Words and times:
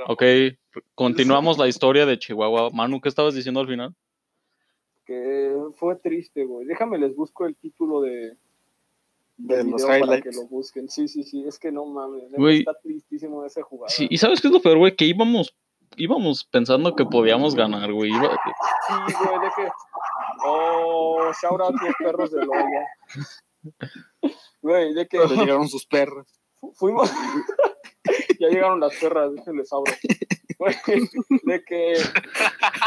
Ramón. 0.00 0.12
Ok, 0.14 0.22
continuamos 0.94 1.56
la 1.58 1.68
historia 1.68 2.06
de 2.06 2.18
Chihuahua. 2.18 2.70
Manu, 2.70 3.00
¿qué 3.00 3.08
estabas 3.08 3.34
diciendo 3.34 3.60
al 3.60 3.66
final? 3.68 3.94
Que 5.06 5.54
fue 5.76 5.96
triste, 5.96 6.44
güey. 6.44 6.66
Déjame 6.66 6.98
les 6.98 7.14
busco 7.16 7.46
el 7.46 7.56
título 7.56 8.00
de, 8.00 8.36
De 9.36 9.56
del 9.56 9.70
los 9.70 9.76
video 9.82 9.86
para 9.88 9.98
highlights. 9.98 10.24
que 10.24 10.42
lo 10.42 10.48
busquen. 10.48 10.88
Sí, 10.88 11.08
sí, 11.08 11.22
sí, 11.24 11.44
es 11.46 11.58
que 11.58 11.72
no 11.72 11.84
mames, 11.86 12.24
está 12.32 12.74
tristísimo 12.82 13.44
esa 13.44 13.62
jugada. 13.62 13.88
Sí, 13.88 14.06
¿y 14.10 14.18
sabes 14.18 14.40
qué 14.40 14.48
es 14.48 14.52
lo 14.52 14.60
peor, 14.60 14.78
güey? 14.78 14.94
Que 14.94 15.06
íbamos, 15.06 15.54
íbamos 15.96 16.44
pensando 16.44 16.94
que 16.94 17.04
podíamos 17.04 17.54
ganar, 17.54 17.92
güey. 17.92 18.10
Iba- 18.10 18.38
Sí, 18.88 19.14
güey, 19.24 19.40
de 19.40 19.48
que. 19.56 19.68
Oh, 20.46 21.30
shout 21.42 21.60
out 21.60 21.74
los 21.80 21.94
perros 21.98 22.30
de 22.30 22.44
Loya. 22.44 22.86
Güey, 24.62 24.92
de 24.94 25.06
que 25.08 25.18
Pero 25.18 25.34
llegaron 25.34 25.68
sus 25.68 25.86
perros. 25.86 26.26
fu- 26.60 26.72
fuimos. 26.74 27.10
ya 28.40 28.48
llegaron 28.48 28.80
las 28.80 28.96
perras, 28.96 29.32
déjenles 29.34 29.72
abro. 29.72 29.92
Güey, 30.58 30.74
de 31.44 31.64
que 31.64 31.94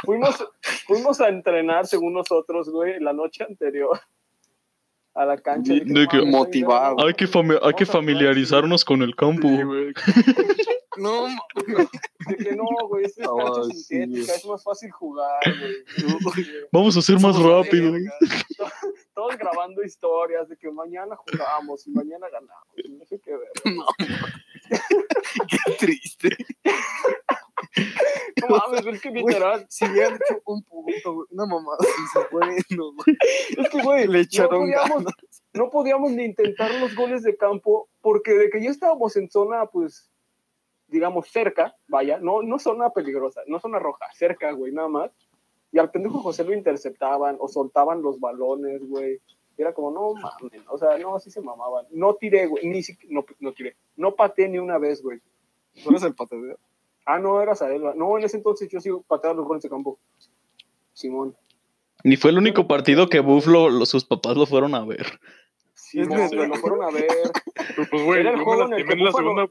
fuimos, 0.06 0.46
fuimos 0.86 1.22
a 1.22 1.30
entrenar, 1.30 1.88
según 1.88 2.14
nosotros, 2.14 2.70
güey, 2.70 3.00
la 3.00 3.14
noche 3.14 3.44
anterior 3.44 4.00
a 5.16 5.26
la 5.26 5.38
cancha. 5.38 5.74
De- 5.74 5.82
de 5.86 6.08
que- 6.08 6.18
mames, 6.18 6.32
Motivado. 6.34 6.96
Hay 7.06 7.14
que, 7.14 7.26
fami- 7.28 7.60
hay 7.62 7.74
que 7.74 7.86
familiarizarnos 7.86 8.84
con 8.86 9.02
el 9.02 9.16
campo. 9.16 9.48
Sí, 9.48 9.64
güey. 9.64 9.94
No, 10.98 11.26
De 12.28 12.38
que 12.38 12.56
no, 12.56 12.66
güey, 12.88 13.06
es 13.06 13.16
cancha 13.16 13.64
sí, 13.72 13.84
sintética, 13.84 14.36
es 14.36 14.46
más 14.46 14.64
fácil 14.64 14.92
jugar, 14.92 15.40
güey. 15.44 16.46
Vamos 16.72 16.96
a 16.98 17.02
ser 17.02 17.20
más 17.20 17.36
rápido. 17.42 17.92
Todos 19.16 19.36
grabando 19.38 19.84
historias 19.84 20.48
de 20.50 20.58
que 20.58 20.70
mañana 20.72 21.16
jugamos 21.16 21.88
y 21.88 21.92
mañana 21.92 22.28
ganamos. 22.32 22.68
No 22.90 23.06
sé 23.06 23.20
qué 23.20 23.32
ver. 23.32 23.76
No, 23.76 23.86
qué 25.50 25.74
triste. 25.80 26.30
Es 28.92 29.02
que 29.02 29.12
literal. 29.12 29.66
Si 29.70 29.86
hubieran 29.86 30.16
hecho 30.16 30.42
un 30.46 30.64
punto, 30.64 31.14
güey, 31.14 31.28
una 31.32 31.46
mamada, 31.46 31.78
y 31.82 32.08
se 32.08 32.26
fue, 32.26 32.42
no, 32.78 32.94
güey. 32.94 33.18
Es 33.58 33.70
que, 33.70 33.82
güey, 33.82 34.08
Le 34.08 34.14
no 34.14 34.20
echaron 34.20 34.60
podíamos, 34.62 35.04
no 35.54 35.70
podíamos 35.70 36.12
ni 36.12 36.26
intentar 36.26 36.74
los 36.80 36.96
goles 36.96 37.24
de 37.24 37.36
campo 37.36 37.90
porque 38.02 38.34
de 38.34 38.50
que 38.50 38.62
ya 38.62 38.70
estábamos 38.70 39.16
en 39.18 39.30
zona, 39.30 39.66
pues, 39.68 40.12
digamos, 40.88 41.28
cerca, 41.28 41.76
vaya, 41.88 42.20
no, 42.20 42.42
no 42.42 42.60
zona 42.60 42.92
peligrosa, 42.92 43.42
no 43.48 43.60
zona 43.60 43.80
roja, 43.80 44.06
cerca, 44.14 44.52
güey, 44.52 44.72
nada 44.72 44.90
más. 44.90 45.12
Y 45.72 45.80
al 45.80 45.90
pendejo 45.90 46.20
José 46.20 46.44
lo 46.44 46.54
interceptaban 46.54 47.38
o 47.40 47.48
soltaban 47.48 48.02
los 48.02 48.20
balones, 48.20 48.88
güey. 48.88 49.20
Y 49.58 49.62
Era 49.62 49.74
como, 49.74 49.92
no 49.92 50.14
mames, 50.14 50.62
o 50.68 50.78
sea, 50.78 50.98
no, 50.98 51.16
así 51.16 51.32
se 51.32 51.42
mamaban. 51.42 51.86
No 51.92 52.16
tiré, 52.16 52.46
güey, 52.46 52.68
ni 52.68 52.84
siquiera, 52.84 53.14
no, 53.14 53.26
no 53.40 53.54
tiré. 53.54 53.76
No 53.96 54.16
pateé 54.16 54.50
ni 54.50 54.60
una 54.60 54.78
vez, 54.78 55.02
güey. 55.02 55.20
¿Tú 55.84 55.90
eres 55.90 56.04
el 56.04 56.14
patadero? 56.14 56.60
Ah, 57.06 57.20
no, 57.20 57.42
eras 57.42 57.62
a 57.62 57.74
él. 57.74 57.82
No, 57.96 58.18
en 58.18 58.24
ese 58.24 58.38
entonces 58.38 58.70
yo 58.70 58.80
sigo 58.80 59.02
pateando 59.08 59.42
los 59.42 59.48
goles 59.48 59.64
de 59.64 59.70
campo. 59.70 60.00
Simón. 60.94 61.36
Ni 62.04 62.18
fue 62.18 62.32
el 62.32 62.38
único 62.38 62.68
partido 62.68 63.08
que 63.10 63.20
Buffalo, 63.20 63.70
lo- 63.70 63.86
sus 63.86 64.06
papás 64.06 64.36
lo 64.38 64.46
fueron 64.46 64.76
a 64.76 64.86
ver. 64.86 65.06
Güey, 65.94 66.48
lo 66.48 66.56
fueron 66.56 66.84
a 66.84 66.90
ver. 66.92 67.08
Pues, 67.90 68.04
güey, 68.04 68.20
Era 68.22 68.32
el 68.32 68.42
juego 68.44 68.66
en 68.66 68.74
el 68.74 68.86
que 68.86 68.94
en 68.94 69.04
la 69.04 69.12
Búfalo- 69.12 69.18
segunda 69.18 69.46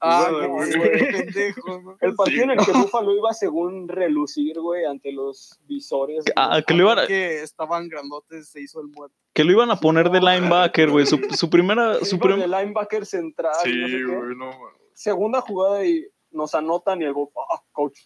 Ah, 0.00 0.28
no, 0.30 0.48
güey. 0.48 0.76
güey, 0.76 1.12
pendejo, 1.12 1.80
¿no? 1.82 1.96
El 2.00 2.14
partido 2.14 2.44
en 2.44 2.50
el 2.52 2.58
que 2.58 2.64
Sí. 2.66 2.72
Búfalo 2.72 3.14
iba 3.16 3.32
según 3.34 3.88
relucir, 3.88 4.58
güey, 4.60 4.84
ante 4.84 5.12
los 5.12 5.58
visores. 5.66 6.24
güey. 6.24 6.32
Ah, 6.36 6.62
que 6.66 6.74
lo 6.74 6.84
iban 6.84 7.00
a, 7.00 7.06
Que 7.06 7.42
estaban 7.42 7.88
grandotes, 7.88 8.48
se 8.48 8.60
hizo 8.60 8.80
el 8.80 8.88
muerto. 8.88 9.14
que 9.34 9.44
lo 9.44 9.52
iban 9.52 9.70
a 9.70 9.76
poner 9.76 10.10
de 10.10 10.20
linebacker, 10.20 10.90
güey. 10.90 11.04
Su, 11.06 11.18
su 11.36 11.50
primera, 11.50 12.02
su 12.04 12.18
prim- 12.18 12.38
de 12.40 12.46
linebacker 12.48 13.04
central. 13.04 13.52
Sí, 13.64 13.72
no 13.76 13.88
sé 13.88 13.96
qué. 13.96 14.04
güey, 14.04 14.36
no, 14.36 14.46
güey. 14.46 14.72
Segunda 14.94 15.40
jugada 15.40 15.84
y 15.84 16.06
nos 16.30 16.54
anotan 16.54 17.00
y 17.02 17.04
el 17.04 17.12
gol. 17.12 17.28
Ah, 17.52 17.62
coach. 17.72 18.00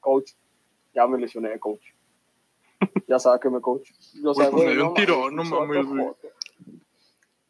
Coach. 0.00 0.32
Ya 0.94 1.06
me 1.06 1.18
lesioné, 1.18 1.58
coach. 1.58 1.82
Ya 3.08 3.18
sabe 3.18 3.40
que 3.40 3.50
me 3.50 3.60
coach. 3.60 3.90
Yo 4.22 4.34
sé, 4.34 4.48
pues 4.50 4.64
me 4.64 4.72
dio 4.72 4.88
un 4.88 4.92
mames, 4.92 4.94
tiro, 5.06 5.30
no 5.30 5.44
mames, 5.44 5.86
güey. 5.86 6.06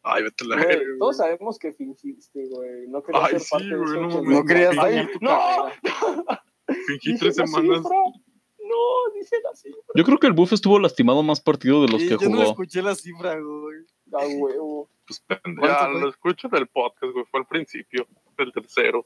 Ay, 0.03 0.23
vete 0.23 0.43
a 0.43 0.47
la 0.47 0.63
Güey. 0.63 0.79
Todos 0.99 1.17
sabemos 1.17 1.57
que 1.59 1.73
fingiste, 1.73 2.47
güey. 2.47 2.87
No 2.87 3.01
querías 3.01 3.23
Ay, 3.23 3.31
ser 3.31 3.41
sí, 3.41 3.47
parte 3.51 3.65
de 3.67 3.75
güey, 3.75 3.89
ese 3.89 3.99
no. 3.99 4.21
No 4.21 4.45
querías 4.45 4.75
tu 5.11 5.19
no. 5.21 5.39
Fingí 6.87 7.17
tres 7.17 7.35
semanas. 7.35 7.77
cifra. 7.81 7.97
No, 8.67 9.13
dice 9.13 9.37
la 9.43 9.55
cifra. 9.55 9.81
Yo 9.95 10.03
creo 10.03 10.17
que 10.19 10.27
el 10.27 10.33
Buff 10.33 10.53
estuvo 10.53 10.79
lastimado 10.79 11.21
más 11.23 11.39
partido 11.41 11.81
de 11.83 11.87
los 11.91 12.01
Sí, 12.01 12.07
que 12.09 12.17
yo 12.23 12.29
no 12.29 12.37
jugó. 12.37 12.49
escuché 12.51 12.81
la 12.81 12.95
cifra, 12.95 13.39
güey. 13.39 13.77
Da 14.05 14.19
huevo. 14.19 14.89
Pues 15.07 15.19
pendejo. 15.21 15.61
¿Cuánto 15.67 15.93
Ya 15.93 15.99
lo 15.99 16.09
escucho 16.09 16.47
del 16.49 16.67
podcast, 16.67 17.13
güey. 17.13 17.25
Fue 17.25 17.39
al 17.39 17.47
principio, 17.47 18.07
del 18.37 18.51
tercero. 18.51 19.05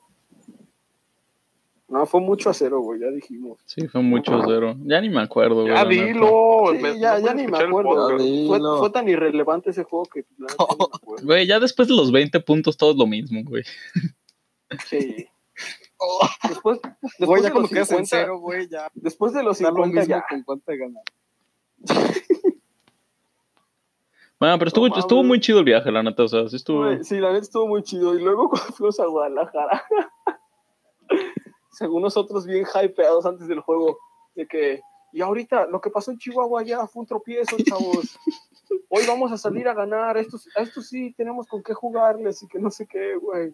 No, 1.90 2.06
fue 2.06 2.22
mucho 2.22 2.50
a 2.50 2.54
cero, 2.54 2.82
güey, 2.82 3.00
ya 3.02 3.08
dijimos. 3.08 3.58
Sí, 3.66 3.88
fue 3.88 4.02
mucho 4.02 4.36
a 4.36 4.46
cero. 4.46 4.76
Ya 4.84 5.02
ni 5.02 5.10
me 5.10 5.22
acuerdo, 5.22 5.64
güey. 5.64 5.74
Ya 5.74 5.86
dilo. 5.86 6.66
Sí, 6.72 6.78
me- 6.78 7.00
ya, 7.00 7.18
no 7.20 7.26
ya 7.26 7.34
ni 7.34 7.48
me 7.48 7.58
acuerdo. 7.58 8.18
Fue, 8.18 8.60
fue 8.80 8.90
tan 8.92 9.10
irrelevante 9.10 9.72
ese 9.72 9.84
juego 9.84 10.06
que 10.06 10.24
acuerdo. 10.48 11.26
Güey, 11.26 11.48
ya 11.48 11.60
después 11.60 11.88
de 11.88 11.96
los 11.96 12.12
20 12.12 12.40
puntos 12.42 12.78
todo 12.78 12.92
es 12.92 12.98
lo 12.98 13.08
mismo, 13.08 13.42
güey. 13.44 13.64
Sí. 14.88 15.28
Después, 16.48 16.80
después 17.18 17.28
Güey, 17.28 17.42
ya 17.44 17.50
de 17.50 17.56
los 17.60 17.70
quedas 17.70 17.92
en 17.92 18.06
50, 18.06 18.08
cero, 18.10 18.40
güey, 18.40 18.70
ya 18.70 18.90
después 18.94 19.34
de 19.34 19.44
los 19.44 19.60
da 19.60 19.70
lo 19.72 19.84
50 19.84 20.00
mismo 20.00 20.16
ya. 20.16 20.26
con 20.30 20.44
cuánto 20.44 20.72
ganas. 20.78 21.04
Bueno, 24.40 24.58
pero 24.58 24.70
estuvo, 24.70 24.88
No 24.88 24.96
estuvo 24.98 25.22
muy 25.24 25.42
chido 25.42 25.60
el 25.60 25.66
viaje, 25.66 25.92
la 25.92 26.02
neta. 26.02 26.24
O 26.24 26.28
sea, 26.30 26.48
sí 26.48 26.56
estuvo. 26.56 26.86
Güey, 26.86 27.04
Sí, 27.04 27.18
la 27.20 27.34
neta 27.34 27.44
estuvo 27.44 27.68
muy 27.68 27.84
chido. 27.84 28.16
Y 28.18 28.22
luego 28.24 28.48
cuando 28.50 28.68
fuimos 28.74 28.98
a 29.02 29.06
Guadalajara, 29.06 29.84
según 31.80 32.02
nosotros 32.02 32.46
bien 32.46 32.66
hypeados 32.66 33.26
antes 33.26 33.48
del 33.48 33.62
juego, 33.62 33.98
de 34.36 34.46
que, 34.46 34.82
y 35.14 35.22
ahorita 35.22 35.66
lo 35.68 35.80
que 35.80 35.90
pasó 35.90 36.12
en 36.12 36.18
Chihuahua 36.18 36.62
ya 36.64 36.86
fue 36.88 37.02
un 37.02 37.08
tropiezo, 37.08 37.56
chavos. 37.64 38.20
Hoy 38.90 39.04
vamos 39.08 39.32
a 39.32 39.38
salir 39.38 39.66
a 39.70 39.74
ganar, 39.74 40.18
estos, 40.18 40.50
a 40.58 40.62
estos 40.62 40.90
sí 40.90 41.14
tenemos 41.16 41.48
con 41.48 41.64
qué 41.64 41.74
jugarles 41.74 42.44
y 42.44 42.48
que 42.50 42.60
no 42.60 42.70
sé 42.70 42.86
qué, 42.86 43.16
güey. 43.16 43.54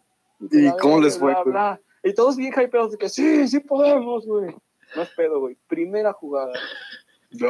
¿Y 0.52 0.64
la 0.64 0.75
cómo 0.78 1.00
les 1.00 1.19
fue, 1.19 1.34
bla, 1.34 1.44
bla. 1.44 1.81
Y 2.03 2.16
todos 2.16 2.35
bien 2.35 2.52
hypeados 2.52 2.94
de 2.94 2.97
que 2.97 3.09
sí, 3.09 3.47
sí 3.47 3.59
podemos, 3.59 4.25
güey. 4.25 4.56
No 4.96 5.03
es 5.03 5.09
pedo, 5.16 5.40
güey. 5.40 5.56
Primera 5.68 6.12
jugada. 6.12 6.53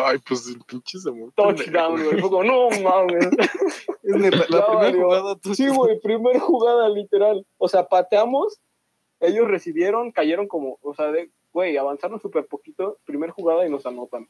Ay, 0.03 0.17
pues 0.27 0.45
el 0.47 0.59
pinche 0.65 0.99
se 0.99 1.09
Touchdown, 1.35 2.03
güey. 2.03 2.47
No 2.47 2.69
mames. 2.83 3.29
Es 4.03 4.15
la 4.15 4.29
Ya 4.29 4.67
primera 4.67 4.91
jugada 4.91 5.35
Sí, 5.55 5.67
güey, 5.67 5.99
primer 6.01 6.37
jugada 6.39 6.89
literal. 6.89 7.45
O 7.57 7.67
sea, 7.67 7.87
pateamos, 7.87 8.59
ellos 9.19 9.47
recibieron, 9.47 10.11
cayeron 10.11 10.47
como, 10.47 10.77
o 10.81 10.93
sea, 10.93 11.11
de, 11.11 11.29
güey, 11.53 11.77
avanzaron 11.77 12.19
súper 12.21 12.45
poquito, 12.47 12.97
primer 13.05 13.31
jugada 13.31 13.65
y 13.65 13.69
nos 13.69 13.85
anotan. 13.85 14.27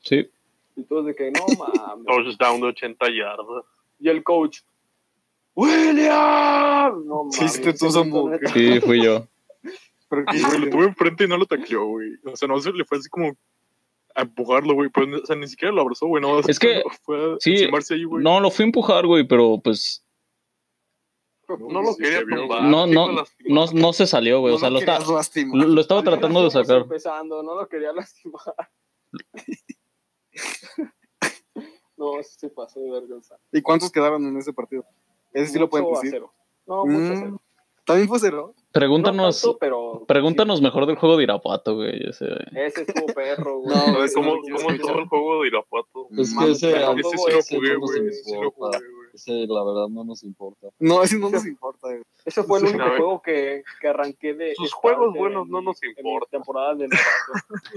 Sí. 0.00 0.28
Y 0.76 0.82
todos 0.84 1.06
de 1.06 1.14
que, 1.14 1.30
no 1.30 1.44
mames. 1.58 2.06
Touchdown 2.06 2.60
de 2.60 2.66
80 2.68 3.06
yardas. 3.10 3.64
y 3.98 4.08
el 4.08 4.22
coach, 4.22 4.60
¡William! 5.54 7.04
No 7.06 7.24
mames. 7.24 7.42
Hiciste 7.42 7.72
tú, 7.74 7.90
Samu. 7.90 8.30
Sí, 8.52 8.80
fui 8.80 9.02
yo. 9.04 9.26
Pero 10.08 10.24
que, 10.26 10.42
Güey, 10.42 10.58
lo 10.60 10.70
tuve 10.70 10.84
enfrente 10.86 11.24
y 11.24 11.28
no 11.28 11.36
lo 11.38 11.46
tacleó, 11.46 11.86
güey. 11.86 12.10
O 12.24 12.36
sea, 12.36 12.48
no 12.48 12.60
se 12.60 12.72
le 12.72 12.84
fue 12.84 12.98
así 12.98 13.08
como 13.08 13.34
a 14.14 14.22
empujarlo, 14.22 14.74
güey. 14.74 14.90
Pero, 14.90 15.22
o 15.22 15.26
sea, 15.26 15.36
ni 15.36 15.46
siquiera 15.46 15.72
lo 15.74 15.82
abrazó, 15.82 16.06
güey. 16.06 16.22
No, 16.22 16.38
Es 16.40 16.58
que- 16.58 16.82
fue 17.02 17.34
a 17.34 17.36
sí, 17.40 17.68
ahí, 17.90 18.04
güey. 18.04 18.22
No, 18.22 18.40
lo 18.40 18.50
fui 18.50 18.64
a 18.64 18.66
empujar, 18.66 19.06
güey, 19.06 19.26
pero 19.26 19.58
pues 19.62 20.04
No 21.48 21.82
lo 21.82 21.92
Sí, 21.92 22.02
quería 22.02 22.20
tumbar. 22.24 22.62
no, 22.62 22.86
sí 22.86 22.92
no, 22.92 23.12
lo 23.12 23.24
no, 23.48 23.66
no 23.72 23.92
se 23.92 24.06
salió, 24.06 24.40
güey. 24.40 24.52
no 24.52 24.56
O 24.56 24.60
sea, 24.60 24.70
lo 24.70 24.78
está, 24.78 24.98
lo, 25.00 25.66
lo 25.66 25.80
estaba 25.80 26.02
tratando 26.02 26.42
de 26.44 26.50
sacar. 26.50 26.82
empezando, 26.82 27.42
no 27.42 27.54
lo 27.54 27.68
quería 27.68 27.92
lastimar. 27.92 28.42
no, 31.96 32.22
sí 32.22 32.36
se 32.38 32.48
pasó 32.48 32.80
de 32.80 32.90
vergüenza. 32.90 33.36
¿Y 33.52 33.60
cuántos 33.62 33.90
quedaron 33.90 34.24
en 34.26 34.36
ese 34.36 34.52
partido? 34.52 34.84
Ese 35.32 35.52
sí 35.52 35.58
lo 35.58 35.68
pueden 35.68 35.86
Mucho 35.86 35.98
a 35.98 36.02
decir. 36.02 36.18
cero. 36.18 36.32
No, 36.66 36.84
mucho 36.86 36.96
a 37.12 37.16
Mm, 37.16 37.20
cero. 37.24 37.40
También 37.84 38.08
fue 38.08 38.18
cero. 38.20 38.54
Pregúntanos, 38.70 39.42
No 39.44 39.50
tanto, 39.50 39.58
pero 39.58 40.04
pregúntanos 40.06 40.62
mejor 40.62 40.86
del 40.86 40.96
juego 40.96 41.16
de 41.16 41.24
Irapuato, 41.24 41.74
güey. 41.74 42.08
ese- 42.08 42.26
ese 42.54 42.82
estuvo 42.82 43.06
perro, 43.06 43.58
güey. 43.60 43.74
No, 43.76 43.82
A 44.02 44.06
¿Cómo, 44.14 44.30
cómo 44.40 44.70
estuvo 44.70 44.98
el 45.00 45.08
juego 45.08 45.42
de 45.42 45.48
Irapuato? 45.48 46.08
Es 46.16 46.34
que 46.36 46.50
ese, 46.52 46.76
a- 46.76 46.92
Ese 46.92 47.02
sí 47.42 47.56
lo 47.56 47.58
jugué, 47.58 47.76
güey. 47.76 48.12
Sí 48.12 48.32
lo 48.40 48.50
jugué, 48.52 48.78
güey. 48.78 49.01
Ese 49.14 49.46
la 49.46 49.62
verdad 49.64 49.88
no 49.88 50.04
nos 50.04 50.22
importa. 50.24 50.68
No, 50.78 51.02
ese 51.02 51.18
no 51.18 51.30
nos 51.30 51.46
importa. 51.46 51.88
güey. 51.88 52.02
Ese 52.24 52.42
fue 52.42 52.60
el 52.60 52.68
Sí, 52.68 52.74
único 52.74 52.88
juego 52.96 53.22
que, 53.22 53.62
que 53.80 53.88
arranqué 53.88 54.34
de. 54.34 54.54
Sus 54.54 54.72
juegos 54.72 55.08
en 55.14 55.20
buenos 55.20 55.48
no 55.48 55.60
nos 55.60 55.82
importan. 55.82 56.30
temporada 56.30 56.74
de. 56.74 56.88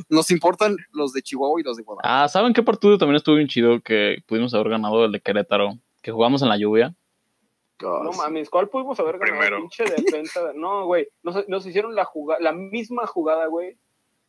Nos 0.10 0.32
importan 0.32 0.76
los 0.92 1.14
de 1.14 1.22
Chihuahua 1.22 1.60
y 1.60 1.64
los 1.64 1.78
de 1.78 1.84
Guadalajara. 1.84 2.24
Ah, 2.24 2.28
¿saben 2.28 2.54
qué 2.54 2.64
partido 2.64 2.98
también 2.98 3.18
estuvo 3.18 3.36
bien 3.36 3.48
chido 3.48 3.82
que 3.82 4.18
pudimos 4.28 4.54
haber 4.54 4.70
ganado 4.70 5.06
el 5.06 5.12
de 5.12 5.20
Querétaro? 5.20 5.78
Que 6.02 6.12
jugamos 6.12 6.42
en 6.42 6.50
la 6.50 6.58
lluvia. 6.58 6.94
No 7.82 8.12
mames, 8.14 8.50
¿cuál 8.50 8.70
pudimos 8.70 8.98
haber 9.00 9.18
ganado? 9.18 9.38
Primero. 9.40 9.58
Pinche 9.60 9.84
defensa. 9.84 10.54
No, 10.56 10.86
güey. 10.86 11.08
Nos, 11.24 11.48
nos 11.50 11.66
hicieron 11.66 11.94
la 11.94 12.06
jugada, 12.06 12.40
la 12.42 12.54
misma 12.54 13.06
jugada, 13.06 13.48
güey. 13.48 13.78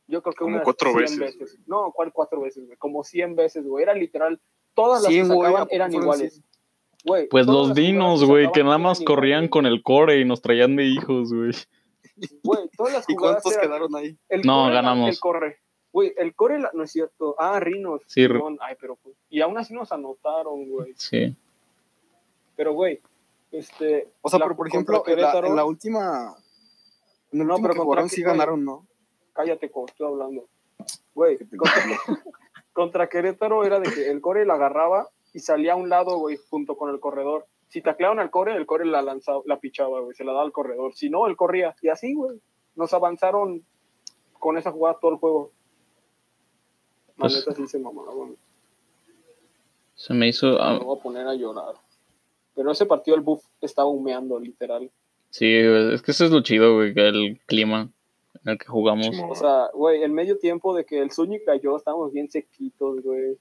Yo 0.08 0.22
creo 0.22 0.32
que 0.34 0.38
Como 0.38 0.54
unas 0.54 0.64
cuatro 0.64 0.92
100 0.92 1.18
veces, 1.18 1.58
No, 1.66 1.92
¿cuál 1.92 2.12
cuatro 2.12 2.40
veces, 2.40 2.64
güey? 2.66 2.76
Como 2.78 3.04
100 3.04 3.36
veces, 3.36 3.66
güey. 3.66 3.82
Era 3.82 3.94
literal. 3.94 4.40
Todas 4.74 5.02
las 5.02 5.12
100, 5.12 5.22
que 5.24 5.28
sacaban 5.28 5.54
¿a 5.54 5.64
poco 5.64 5.74
eran 5.74 5.92
iguales. 5.94 6.42
100? 7.06 7.12
Güey, 7.12 7.28
Pues 7.28 7.46
los 7.46 7.74
dinos, 7.74 8.24
güey, 8.24 8.50
que 8.52 8.62
nada 8.64 8.78
más 8.78 9.00
corrían 9.00 9.48
con 9.48 9.66
el 9.66 9.82
core 9.82 10.20
y 10.20 10.24
nos 10.24 10.42
traían 10.42 10.76
de 10.76 10.84
hijos, 10.84 11.32
güey. 11.32 11.52
Güey, 12.42 12.68
todas 12.76 12.92
las 12.94 13.04
¿Y 13.08 13.14
cuántos 13.14 13.52
eran- 13.52 13.66
quedaron 13.66 13.94
ahí? 13.96 14.16
el 14.28 14.42
No, 14.42 14.64
core, 14.64 14.74
ganamos. 14.74 15.08
El 15.10 15.18
corre. 15.20 15.58
Güey, 15.92 16.12
el 16.18 16.34
core, 16.34 16.58
la- 16.58 16.70
no 16.74 16.82
es 16.82 16.90
cierto. 16.92 17.34
Ah, 17.38 17.58
Rinos. 17.60 18.02
Sí, 18.06 18.26
Simón. 18.26 18.58
Ay, 18.60 18.74
pero 18.80 18.96
pues. 18.96 19.14
Y 19.30 19.40
aún 19.40 19.56
así 19.56 19.72
nos 19.74 19.90
anotaron, 19.92 20.68
güey. 20.68 20.92
Sí. 20.96 21.34
Pero, 22.56 22.72
güey, 22.74 23.00
este. 23.52 24.08
O 24.22 24.28
sea, 24.28 24.38
la- 24.38 24.44
pero 24.46 24.56
por 24.56 24.68
ejemplo, 24.68 25.02
en 25.06 25.20
la, 25.20 25.38
en 25.38 25.56
la 25.56 25.64
última. 25.64 26.34
En 27.32 27.40
el 27.40 27.46
No, 27.46 27.56
pero 27.60 27.74
que 27.74 27.80
jugaron 27.80 28.08
sí 28.08 28.22
ganaron, 28.22 28.64
¿no? 28.64 28.86
Cállate, 29.32 29.70
como 29.70 29.86
estoy 29.86 30.06
hablando. 30.06 30.46
Güey, 31.14 31.38
contra, 31.58 31.82
contra 32.72 33.08
Querétaro 33.08 33.64
era 33.64 33.80
de 33.80 33.90
que 33.90 34.10
el 34.10 34.20
core 34.20 34.44
la 34.46 34.54
agarraba 34.54 35.08
y 35.36 35.40
salía 35.40 35.74
a 35.74 35.76
un 35.76 35.90
lado, 35.90 36.16
güey, 36.18 36.38
junto 36.48 36.76
con 36.76 36.88
el 36.90 36.98
corredor. 36.98 37.46
Si 37.68 37.82
tacleaban 37.82 38.18
al 38.20 38.30
core, 38.30 38.56
el 38.56 38.64
core 38.64 38.86
la 38.86 39.02
lanzaba, 39.02 39.42
la 39.44 39.60
pichaba, 39.60 40.00
güey, 40.00 40.14
se 40.16 40.24
la 40.24 40.32
daba 40.32 40.44
al 40.44 40.52
corredor. 40.52 40.94
Si 40.94 41.10
no, 41.10 41.26
él 41.26 41.36
corría. 41.36 41.74
Y 41.82 41.88
así, 41.88 42.14
güey. 42.14 42.40
Nos 42.74 42.94
avanzaron 42.94 43.62
con 44.38 44.56
esa 44.56 44.72
jugada 44.72 44.98
todo 45.00 45.10
el 45.12 45.18
juego. 45.18 45.52
La 47.18 47.22
Pues- 47.28 47.36
neta 47.36 47.52
sí 47.52 47.66
se 47.68 47.78
mamaron. 47.78 48.36
Se 49.94 50.14
me 50.14 50.28
hizo. 50.28 50.60
ah, 50.60 50.74
Me 50.78 50.84
voy 50.84 50.98
a 50.98 51.02
poner 51.02 51.26
a 51.26 51.34
llorar. 51.34 51.74
Pero 52.54 52.70
ese 52.70 52.86
partido 52.86 53.16
el 53.16 53.22
buff 53.22 53.44
estaba 53.60 53.88
humeando, 53.88 54.38
literal. 54.40 54.90
sí, 55.30 55.44
güey, 55.66 55.94
es 55.94 56.00
que 56.02 56.12
eso 56.12 56.24
es 56.24 56.30
lo 56.30 56.40
chido, 56.42 56.76
güey, 56.76 56.94
que 56.94 57.08
el 57.08 57.40
clima 57.46 57.90
en 58.44 58.52
el 58.52 58.58
que 58.58 58.66
jugamos. 58.66 59.10
O 59.28 59.34
sea, 59.34 59.68
güey, 59.74 60.02
en 60.02 60.14
medio 60.14 60.38
tiempo 60.38 60.74
de 60.74 60.86
que 60.86 60.98
el 61.00 61.10
Zúñiga 61.10 61.54
y 61.56 61.60
yo 61.60 61.76
estábamos 61.76 62.12
bien 62.12 62.30
sequitos, 62.30 63.02
güey. 63.02 63.36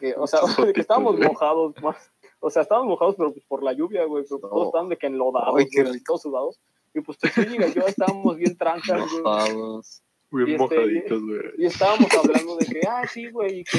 Que, 0.00 0.14
o 0.16 0.26
sea, 0.26 0.40
de 0.64 0.72
que 0.72 0.80
estábamos 0.80 1.18
mojados 1.18 1.74
más. 1.82 2.10
O 2.40 2.50
sea, 2.50 2.62
estábamos 2.62 2.90
mojados, 2.90 3.14
pero 3.16 3.32
pues 3.32 3.44
por 3.46 3.62
la 3.62 3.72
lluvia, 3.72 4.04
güey. 4.04 4.24
Pero 4.28 4.40
todos 4.40 4.66
estaban 4.66 4.88
de 4.88 4.96
que 4.96 5.06
enlodados, 5.06 5.54
Ay, 5.56 5.66
qué 5.70 5.82
güey, 5.82 5.94
rico. 5.94 6.04
todos 6.06 6.22
sudados. 6.22 6.60
Y 6.94 7.00
pues 7.00 7.18
Zúñiga 7.34 7.66
y 7.66 7.72
yo 7.72 7.82
estábamos 7.86 8.36
bien 8.36 8.56
trancas, 8.56 9.10
güey. 9.10 9.22
Mojados. 9.22 10.02
Bien 10.30 10.48
Y 10.48 10.52
este, 10.52 10.76
mojaditos, 10.76 11.22
güey. 11.22 11.40
Y 11.58 11.66
estábamos 11.66 12.08
hablando 12.14 12.56
de 12.56 12.66
que, 12.66 12.80
ah, 12.88 13.06
sí, 13.06 13.30
güey, 13.30 13.60
y 13.60 13.64
que, 13.64 13.78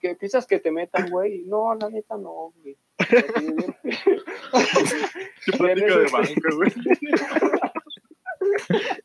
que 0.00 0.14
piensas 0.16 0.46
que 0.46 0.58
te 0.58 0.70
metan, 0.70 1.10
güey. 1.10 1.44
No, 1.46 1.74
la 1.74 1.88
neta 1.88 2.16
no, 2.16 2.52
güey. 2.60 2.76
Qué 5.44 5.58
plática 5.58 5.98
de 5.98 6.10
banca, 6.10 6.48
güey. 6.54 6.72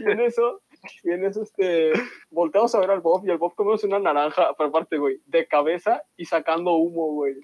Y 0.00 0.10
en 0.10 0.20
eso, 0.20 0.60
y 1.02 1.10
en 1.10 1.24
eso, 1.24 1.42
este, 1.42 1.92
volteamos 2.30 2.74
a 2.74 2.80
ver 2.80 2.90
al 2.90 3.00
Bob 3.00 3.26
y 3.26 3.30
el 3.30 3.38
Bob 3.38 3.54
comiéndose 3.54 3.86
una 3.86 3.98
naranja, 3.98 4.54
pero 4.56 4.68
aparte, 4.70 4.98
güey, 4.98 5.20
de 5.26 5.46
cabeza 5.46 6.02
y 6.16 6.24
sacando 6.24 6.74
humo, 6.74 7.12
güey. 7.14 7.34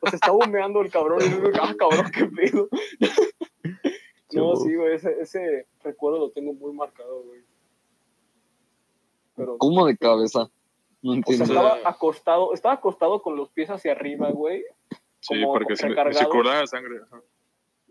O 0.00 0.06
sea, 0.08 0.16
estaba 0.16 0.36
humeando 0.36 0.80
el 0.80 0.90
cabrón 0.90 1.20
y 1.22 1.30
yo, 1.30 1.50
ah, 1.62 1.74
cabrón, 1.78 2.10
qué 2.12 2.26
pedo. 2.26 2.68
No, 4.32 4.56
sí, 4.56 4.74
güey, 4.74 4.94
ese, 4.96 5.14
ese 5.20 5.68
recuerdo 5.84 6.18
lo 6.18 6.30
tengo 6.30 6.52
muy 6.54 6.72
marcado, 6.72 7.22
güey. 7.22 7.40
Pero, 9.36 9.54
o 9.54 9.58
¿Cómo 9.58 9.86
de 9.86 9.96
cabeza? 9.96 10.50
No 11.02 11.12
sea, 11.12 11.16
entiendo. 11.18 11.44
estaba 11.44 11.78
acostado, 11.88 12.52
estaba 12.52 12.74
acostado 12.74 13.22
con 13.22 13.36
los 13.36 13.50
pies 13.50 13.70
hacia 13.70 13.92
arriba, 13.92 14.30
güey, 14.32 14.64
Sí, 15.20 15.40
como 15.40 15.52
porque 15.52 15.76
se, 15.76 15.84
le- 15.84 15.90
recargados. 15.90 16.18
se 16.18 16.28
colaba 16.28 16.60
la 16.60 16.66
sangre. 16.66 16.96
ajá. 17.04 17.22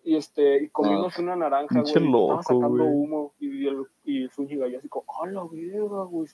Y 0.03 0.15
este, 0.15 0.63
y 0.63 0.69
comiéndose 0.69 1.21
una 1.21 1.35
naranja, 1.35 1.81
güey, 1.81 1.93
loco, 1.93 2.39
estaba 2.39 2.43
sacando 2.43 2.83
güey. 2.83 2.89
humo, 2.89 3.33
y 3.39 3.67
el, 3.67 3.85
y 4.03 4.23
el 4.23 4.31
Zúñiga 4.31 4.67
así 4.77 4.89
como, 4.89 5.05
¡ah, 5.21 5.27
la 5.27 5.43
verga, 5.43 6.03
güey! 6.03 6.27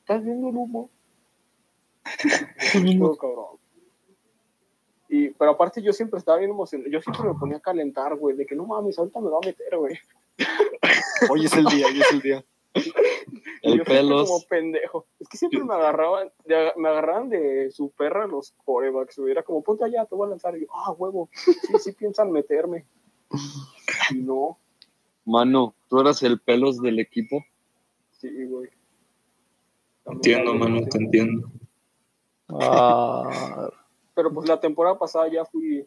¿Estás 0.00 0.24
viendo 0.24 0.48
el 0.48 0.56
humo? 0.56 0.90
Todo 2.98 3.16
cabrón. 3.16 3.60
Y, 5.08 5.30
pero 5.30 5.50
aparte 5.50 5.82
yo 5.82 5.92
siempre 5.92 6.18
estaba 6.18 6.38
bien 6.38 6.50
emocionado, 6.50 6.90
yo 6.90 7.00
siempre 7.00 7.24
me 7.24 7.34
ponía 7.34 7.56
a 7.56 7.60
calentar, 7.60 8.16
güey, 8.16 8.36
de 8.36 8.46
que 8.46 8.54
no 8.54 8.64
mames, 8.64 8.98
ahorita 8.98 9.20
me 9.20 9.28
va 9.28 9.38
a 9.42 9.46
meter, 9.46 9.76
güey. 9.76 9.98
Hoy 11.30 11.44
es 11.44 11.52
el 11.52 11.66
día, 11.66 11.86
hoy 11.86 12.00
es 12.00 12.12
el 12.12 12.20
día. 12.22 12.44
El 13.62 13.78
yo 13.78 13.84
pelos. 13.84 14.28
como 14.28 14.42
pendejo. 14.48 15.06
Es 15.18 15.28
que 15.28 15.36
siempre 15.36 15.62
me 15.62 15.74
agarraban, 15.74 16.32
de, 16.46 16.72
me 16.76 16.88
agarraban 16.88 17.28
de 17.28 17.70
su 17.70 17.90
perra 17.90 18.26
los 18.26 18.54
corebacks, 18.64 19.18
güey. 19.18 19.32
Era 19.32 19.42
como, 19.42 19.62
ponte 19.62 19.84
allá, 19.84 20.06
te 20.06 20.14
voy 20.14 20.26
a 20.26 20.30
lanzar. 20.30 20.56
Y 20.56 20.62
yo, 20.62 20.66
ah, 20.72 20.92
huevo, 20.92 21.28
sí, 21.34 21.52
sí 21.78 21.92
piensan 21.92 22.32
meterme. 22.32 22.86
No, 24.14 24.58
Mano, 25.24 25.74
tú 25.88 26.00
eras 26.00 26.22
el 26.22 26.40
pelos 26.40 26.80
del 26.80 26.98
equipo. 26.98 27.44
sí, 28.12 28.28
güey. 28.46 28.68
Entiendo, 30.06 30.54
mano, 30.54 30.80
te 30.90 30.98
entiendo. 30.98 31.48
Ah, 32.48 33.68
Pero 34.14 34.32
pues 34.32 34.48
la 34.48 34.58
temporada 34.58 34.98
pasada 34.98 35.28
ya 35.30 35.44
fui 35.44 35.86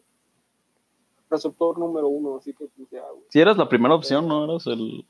receptor 1.28 1.78
número 1.78 2.08
uno, 2.08 2.36
así 2.36 2.54
que 2.54 2.66
pues 2.76 2.88
ya, 2.90 3.02
güey. 3.10 3.24
si 3.28 3.40
eras 3.40 3.56
la 3.58 3.68
primera 3.68 3.94
opción, 3.94 4.26
¿no? 4.28 4.44
Eras 4.44 4.66
el. 4.66 5.04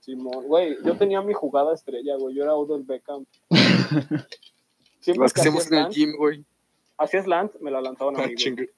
Simón, 0.00 0.46
güey, 0.46 0.76
yo 0.84 0.96
tenía 0.96 1.20
mi 1.20 1.34
jugada 1.34 1.74
estrella, 1.74 2.16
güey. 2.16 2.34
Yo 2.34 2.44
era 2.44 2.54
Odell 2.54 2.84
Beckham. 2.84 3.26
Siempre 5.00 5.22
Las 5.24 5.32
que 5.34 5.40
hacemos 5.40 5.66
hacía 5.66 5.80
en 5.80 5.86
el 5.86 5.92
gym, 5.92 6.16
güey. 6.16 6.44
hacía 6.96 7.22
slant, 7.22 7.54
me 7.60 7.70
la 7.70 7.80
lanzaban 7.82 8.16
a 8.16 8.24
Ah, 8.24 8.26
mí, 8.28 8.34
güey. 8.54 8.70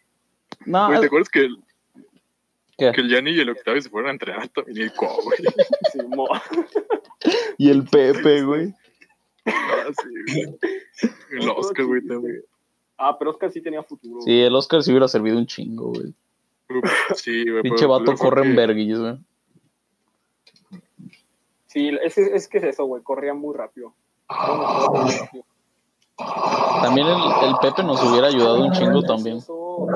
No, 0.67 0.89
Güey, 0.89 1.01
¿te 1.01 1.07
acuerdas 1.07 1.29
que 1.29 1.41
el, 1.41 1.63
¿Qué? 2.91 2.93
que 2.97 3.01
el 3.03 3.09
Yanni 3.11 3.31
y 3.33 3.41
el 3.41 3.51
Octavio 3.51 3.81
se 3.83 3.89
fueron 3.91 4.09
a 4.11 4.13
entrenar 4.13 4.49
también? 4.49 4.87
Y 4.89 4.91
co, 4.91 5.09
güey. 5.23 5.39
Y 7.59 7.71
el 7.71 7.85
Pepe, 7.85 8.43
güey. 8.43 8.75
Ah, 9.47 9.85
sí, 10.03 10.35
güey. 10.35 10.59
El 11.43 11.49
Oscar, 11.51 11.85
güey, 11.87 12.07
también. 12.07 12.43
Ah, 12.99 13.17
pero 13.19 13.31
Oscar 13.33 13.51
sí 13.51 13.61
tenía 13.61 13.83
futuro. 13.83 14.15
güey. 14.21 14.25
Sí, 14.25 14.41
el 14.43 14.55
Oscar 14.55 14.83
sí 14.83 14.91
hubiera 14.91 15.09
servido 15.09 15.39
un 15.39 15.47
chingo, 15.47 15.93
güey. 15.93 16.15
Sí, 17.17 17.49
güey. 17.49 17.63
Pinche 17.63 17.87
vato 17.87 18.17
fue 18.17 18.29
corre 18.31 18.47
en 18.47 18.57
verguillas, 18.57 19.01
güey. 19.01 19.19
Sí, 21.67 21.91
es, 22.03 22.19
es 22.19 22.49
que 22.49 22.59
es 22.59 22.65
eso, 22.65 22.85
güey. 22.85 23.03
Corría 23.03 23.35
muy 23.35 23.55
rápido. 23.57 23.95
También 26.83 27.07
el, 27.07 27.15
el 27.49 27.55
Pepe 27.61 27.83
nos 27.83 28.03
hubiera 28.03 28.29
ayudado 28.29 28.65
un 28.65 28.73
chingo 28.73 29.03
también. 29.03 29.39
Eso- 29.39 29.87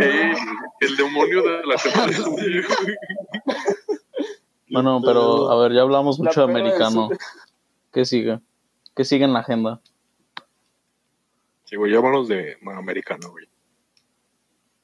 Ey, 0.00 0.32
el 0.80 0.96
demonio 0.96 1.42
de 1.42 1.66
la 1.66 1.76
güey. 2.30 2.64
Bueno, 4.70 5.00
pero 5.04 5.50
a 5.50 5.62
ver, 5.62 5.72
ya 5.72 5.82
hablamos 5.82 6.18
La 6.18 6.24
mucho 6.24 6.46
de 6.46 6.52
americano. 6.52 7.08
¿Qué 7.92 8.04
sigue? 8.04 8.40
¿Qué 8.94 9.04
sigue 9.04 9.24
en 9.24 9.32
la 9.32 9.40
agenda? 9.40 9.80
Sí, 11.64 11.76
güey, 11.76 11.92
llámanos 11.92 12.28
de 12.28 12.56
bueno, 12.62 12.80
americano, 12.80 13.30
güey. 13.30 13.46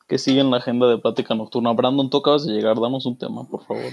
¿Qué 0.09 0.19
sigue 0.19 0.41
en 0.41 0.51
la 0.51 0.59
agenda 0.59 0.89
de 0.89 0.99
plática 0.99 1.35
nocturna? 1.35 1.73
Brandon, 1.73 2.09
tú 2.11 2.19
acabas 2.19 2.47
de 2.47 2.53
llegar, 2.53 2.79
danos 2.81 3.07
un 3.07 3.19
tema, 3.19 3.45
por 3.45 3.65
favor. 3.65 3.93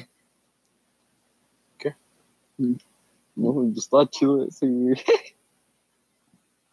No, 3.35 3.53
pues, 3.53 3.77
estaba 3.77 4.07
chido 4.07 4.45
ese. 4.45 4.67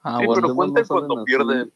Ah, 0.03 0.19
sí, 0.19 0.27
bueno, 0.27 0.43
pero 0.43 0.55
cuenten 0.55 0.87
cuando 0.87 1.19
así. 1.19 1.25
pierden. 1.25 1.73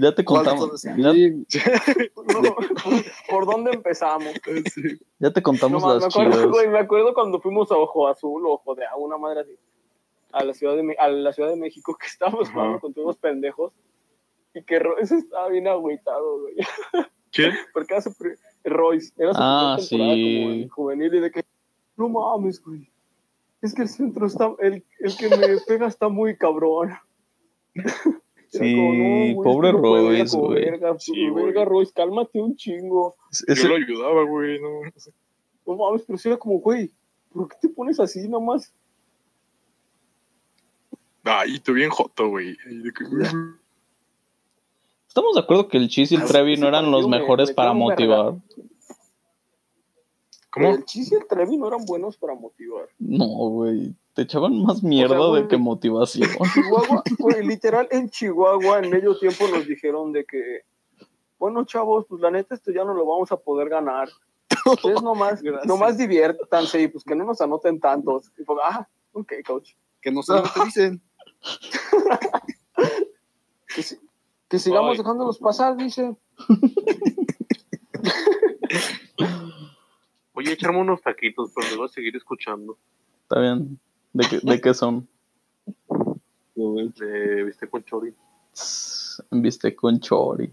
Ya 0.00 0.14
te 0.14 0.24
contamos. 0.24 0.82
¿Cuál 0.82 0.96
Ya, 0.98 1.12
Sí, 1.12 1.46
No, 2.16 2.56
¿Por 3.30 3.46
dónde 3.46 3.70
empezamos? 3.72 4.32
Sí. 4.74 4.98
ya 5.18 5.30
te 5.32 5.42
contamos 5.42 5.82
No, 5.82 5.88
mames, 5.88 6.02
me 6.02 6.06
las 6.06 6.14
acuerdo, 6.16 6.32
chivas. 6.32 6.50
güey, 6.50 6.68
me 6.68 6.78
acuerdo 6.78 7.14
cuando 7.14 7.40
fuimos 7.40 7.70
a 7.72 7.76
Ojo 7.76 8.08
Azul 8.08 8.46
o 8.46 8.52
Ojo 8.54 8.74
de 8.74 8.84
Agua, 8.86 9.06
una 9.06 9.18
madre 9.18 9.40
así, 9.40 9.52
a 10.32 10.44
la 10.44 10.54
Ciudad 10.54 10.76
de, 10.76 10.96
a 10.98 11.08
la 11.08 11.32
ciudad 11.32 11.50
de 11.50 11.56
México, 11.56 11.96
que 11.98 12.06
estábamos 12.06 12.50
jugando 12.50 12.80
con 12.80 12.92
todos 12.92 13.06
los 13.08 13.16
pendejos, 13.16 13.72
y 14.54 14.62
que 14.62 14.78
Royce 14.78 15.16
estaba 15.16 15.48
bien 15.48 15.68
agüitado, 15.68 16.40
güey. 16.42 16.56
¿Quién? 17.32 17.52
Porque 17.72 17.94
era 17.94 18.02
su 18.02 18.14
Royce, 18.64 19.12
era 19.16 19.32
su 19.32 19.40
Ah, 19.40 19.76
temporada 19.78 20.14
sí. 20.14 20.40
como 20.42 20.52
en 20.54 20.68
juvenil, 20.68 21.14
y 21.14 21.20
de 21.20 21.30
que, 21.30 21.44
no 21.96 22.08
mames, 22.08 22.62
güey, 22.62 22.90
es 23.62 23.74
que 23.74 23.82
el 23.82 23.88
centro 23.88 24.26
está, 24.26 24.52
el, 24.60 24.84
el 25.00 25.16
que 25.16 25.28
me 25.28 25.56
pega 25.66 25.86
está 25.86 26.08
muy 26.08 26.36
cabrón. 26.36 26.92
Sí, 28.50 29.34
pobre 29.42 29.72
no 29.72 29.78
Royce, 29.78 30.36
güey. 30.36 30.64
Verga, 30.64 30.98
Sí, 30.98 31.30
verga, 31.30 31.64
Royce, 31.64 31.92
cálmate 31.92 32.40
un 32.40 32.56
chingo. 32.56 33.16
Ese- 33.46 33.62
Yo 33.62 33.68
lo 33.68 33.76
ayudaba, 33.76 34.22
güey. 34.24 34.58
No. 34.60 34.68
No 35.66 35.76
mames, 35.76 36.02
pero 36.06 36.18
sí 36.18 36.28
era 36.28 36.38
como, 36.38 36.58
güey, 36.60 36.90
¿por 37.32 37.48
qué 37.48 37.56
te 37.60 37.68
pones 37.68 38.00
así 38.00 38.26
nomás? 38.28 38.72
Ay, 41.24 41.58
tú 41.60 41.74
bien 41.74 41.90
joto, 41.90 42.28
güey. 42.30 42.56
Estamos 45.06 45.34
de 45.34 45.40
acuerdo 45.40 45.68
que 45.68 45.76
el 45.76 45.88
Chis 45.88 46.12
y 46.12 46.14
el 46.14 46.22
Ah, 46.22 46.26
Trevi 46.26 46.56
no 46.56 46.68
eran 46.68 46.90
los 46.90 47.06
mejores 47.08 47.48
me 47.50 47.54
para 47.54 47.72
motivar. 47.74 48.34
¿Cómo? 50.50 50.68
El 50.70 50.84
Chis 50.86 51.12
y 51.12 51.16
el 51.16 51.26
Trevi 51.26 51.58
no 51.58 51.68
eran 51.68 51.84
buenos 51.84 52.16
para 52.16 52.34
motivar. 52.34 52.88
No, 52.98 53.26
güey. 53.26 53.94
Te 54.18 54.22
echaban 54.24 54.60
más 54.64 54.82
mierda 54.82 55.16
güey. 55.16 55.42
de 55.42 55.48
que 55.48 55.56
motivación. 55.58 56.28
Chihuahua, 56.52 57.04
güey, 57.20 57.46
literal, 57.46 57.86
en 57.92 58.10
Chihuahua, 58.10 58.80
en 58.80 58.90
medio 58.90 59.16
tiempo 59.16 59.46
nos 59.46 59.64
dijeron 59.64 60.10
de 60.10 60.24
que, 60.24 60.62
bueno, 61.38 61.64
chavos, 61.64 62.04
pues 62.08 62.20
la 62.20 62.32
neta 62.32 62.56
esto 62.56 62.72
ya 62.72 62.82
no 62.82 62.94
lo 62.94 63.06
vamos 63.06 63.30
a 63.30 63.36
poder 63.36 63.68
ganar. 63.68 64.08
Ustedes 64.66 65.02
nomás, 65.02 65.40
Gracias. 65.44 65.66
nomás 65.66 65.96
diviértanse 65.98 66.82
y 66.82 66.88
pues 66.88 67.04
que 67.04 67.14
no 67.14 67.24
nos 67.26 67.40
anoten 67.40 67.78
tantos. 67.78 68.32
Y 68.36 68.42
pues, 68.42 68.58
ah, 68.64 68.88
ok, 69.12 69.34
coach. 69.46 69.74
Que 70.02 70.10
no 70.10 70.20
sé 70.24 70.32
lo 70.32 70.42
que 70.42 70.48
te 70.50 70.64
dicen. 70.64 71.00
Que, 73.72 73.82
si- 73.84 73.98
que 74.48 74.58
sigamos 74.58 74.92
Ay. 74.92 74.98
dejándolos 74.98 75.38
pasar, 75.38 75.76
dice. 75.76 76.16
Voy 80.34 80.46
a 80.48 80.52
echarme 80.52 80.80
unos 80.80 81.02
taquitos, 81.02 81.52
pero 81.54 81.68
me 81.70 81.76
voy 81.76 81.86
a 81.86 81.88
seguir 81.88 82.16
escuchando. 82.16 82.76
Está 83.22 83.40
bien. 83.40 83.78
¿De 84.12 84.26
qué, 84.28 84.40
de 84.42 84.60
qué 84.60 84.74
son? 84.74 85.08
De 86.56 87.44
viste 87.44 87.68
con 87.68 87.84
chori. 87.84 88.14
Viste 89.30 89.76
con 89.76 90.00
chori. 90.00 90.50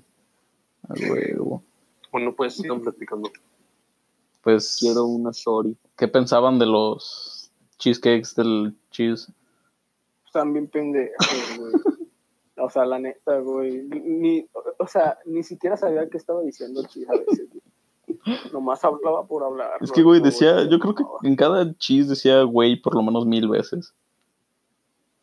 A 0.87 0.93
huevo. 0.93 1.63
Bueno, 2.11 2.35
pues 2.35 2.55
sigan 2.55 2.81
platicando. 2.81 3.29
Pues, 4.41 4.77
Quiero 4.79 5.05
una 5.05 5.31
shorty. 5.33 5.75
¿qué 5.97 6.07
pensaban 6.07 6.59
de 6.59 6.67
los 6.67 7.51
cheesecakes 7.79 8.35
del 8.35 8.75
cheese? 8.91 9.31
Están 10.25 10.53
bien 10.53 10.67
pendejos, 10.67 11.57
güey. 11.57 11.73
O 12.57 12.69
sea, 12.69 12.85
la 12.85 12.99
neta, 12.99 13.39
güey. 13.39 13.83
Ni, 13.83 14.47
o 14.79 14.87
sea, 14.87 15.17
ni 15.25 15.43
siquiera 15.43 15.75
sabía 15.75 16.07
qué 16.09 16.17
estaba 16.17 16.41
diciendo 16.41 16.85
chis 16.87 17.09
a 17.09 17.13
veces. 17.13 17.49
Nomás 18.51 18.83
hablaba 18.83 19.25
por 19.25 19.43
hablar. 19.43 19.77
Es 19.81 19.91
que, 19.91 20.01
güey, 20.01 20.19
decía, 20.19 20.67
yo 20.67 20.79
creo 20.79 20.95
que 20.95 21.03
no. 21.03 21.17
en 21.23 21.35
cada 21.35 21.77
cheese 21.77 22.09
decía 22.09 22.41
güey 22.43 22.75
por 22.75 22.95
lo 22.95 23.03
menos 23.03 23.25
mil 23.25 23.47
veces. 23.47 23.93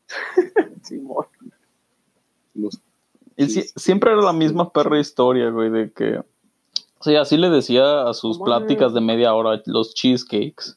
Simón. 0.83 1.27
Los 2.55 2.81
Y 3.37 3.49
siempre 3.49 4.13
era 4.13 4.23
la 4.23 4.33
misma 4.33 4.71
perra 4.71 5.01
historia, 5.01 5.51
güey, 5.51 5.71
de 5.71 5.93
que... 5.93 6.23
Sí, 7.01 7.17
así 7.17 7.37
le 7.37 7.51
decía 7.51 8.09
a 8.09 8.15
sus 8.15 8.39
pláticas 8.39 8.95
de 8.95 9.01
media 9.01 9.35
hora, 9.35 9.61
los 9.67 9.95
cheesecakes. 9.95 10.77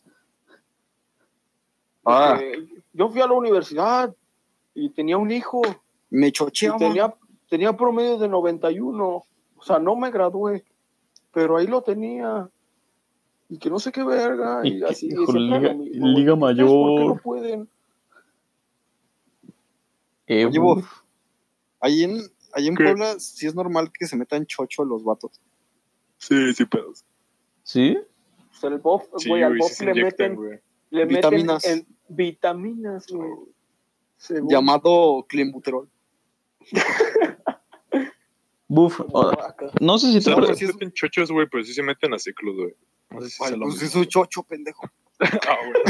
Ah. 2.03 2.39
Eh, 2.41 2.67
yo 2.93 3.09
fui 3.09 3.21
a 3.21 3.27
la 3.27 3.33
universidad 3.33 4.15
y 4.73 4.89
tenía 4.89 5.17
un 5.17 5.29
hijo. 5.29 5.61
Me 6.09 6.31
chocheaba. 6.31 6.77
tenía, 6.77 7.13
tenía 7.47 7.77
promedio 7.77 8.17
de 8.17 8.27
91. 8.27 9.05
O 9.05 9.63
sea, 9.63 9.77
no 9.77 9.95
me 9.95 10.09
gradué. 10.09 10.63
Pero 11.35 11.57
ahí 11.57 11.67
lo 11.67 11.83
tenía. 11.83 12.49
Y 13.49 13.59
que 13.59 13.69
no 13.69 13.77
sé 13.77 13.91
qué 13.91 14.03
verga. 14.03 14.61
Y, 14.63 14.77
Y 14.77 14.79
que- 14.79 14.85
así. 14.85 15.07
hijo, 15.07 15.31
liga- 15.33 15.73
güey. 15.73 15.89
liga 15.91 16.33
¿Ustedes 16.33 16.39
¿Por 16.39 16.55
qué 16.55 16.63
mayor. 16.63 17.05
no 17.07 17.21
pueden? 17.21 17.69
Eh, 20.27 20.45
Oye, 20.45 20.59
Bob, 20.59 20.83
Ahí 21.81 22.03
en, 22.03 22.19
ahí 22.53 22.67
en 22.67 22.75
¿Qué? 22.75 22.83
Puebla 22.85 23.19
sí 23.19 23.45
es 23.45 23.53
normal 23.53 23.91
que 23.91 24.07
se 24.07 24.15
metan 24.15 24.45
chocho 24.47 24.83
los 24.85 25.03
vatos. 25.03 25.39
Sí, 26.17 26.53
sí, 26.53 26.65
pedos. 26.65 27.03
¿Sí? 27.63 27.95
O 27.97 28.53
sea, 28.57 28.69
el 28.71 28.79
bof, 28.79 29.03
Sí, 29.17 29.29
güey, 29.29 29.43
al 29.43 29.57
bof 29.57 29.71
se 29.71 29.85
le 29.85 29.91
inyectan, 29.91 30.31
meten, 30.31 30.35
güey. 30.35 30.59
le 30.89 31.05
Vitaminas. 31.05 31.63
meten 31.65 31.79
en 32.07 32.15
vitaminas, 32.15 33.05
güey. 33.11 33.29
Según- 34.17 34.49
Llamado 34.49 35.25
clenbuterol. 35.27 35.89
Buf, 38.67 38.99
no 39.79 39.97
sé 39.99 40.11
si 40.11 40.23
te... 40.23 40.29
No, 40.31 40.37
pero 40.37 40.47
se 40.47 40.55
sí 40.55 40.65
es- 40.65 40.73
meten 40.73 40.91
chochos, 40.91 41.31
güey, 41.31 41.47
pero 41.49 41.63
sí 41.63 41.73
se 41.73 41.83
meten 41.83 42.13
a 42.13 42.19
ciclos, 42.19 42.55
güey. 42.55 42.73
No 43.11 43.21
sé 43.21 43.29
si 43.29 43.43
Ay, 43.43 43.51
lo 43.57 43.65
pues 43.67 43.81
es 43.83 43.95
un 43.95 44.05
chocho, 44.05 44.43
pendejo. 44.43 44.89
Ah, 45.19 45.57
güey. 45.65 45.81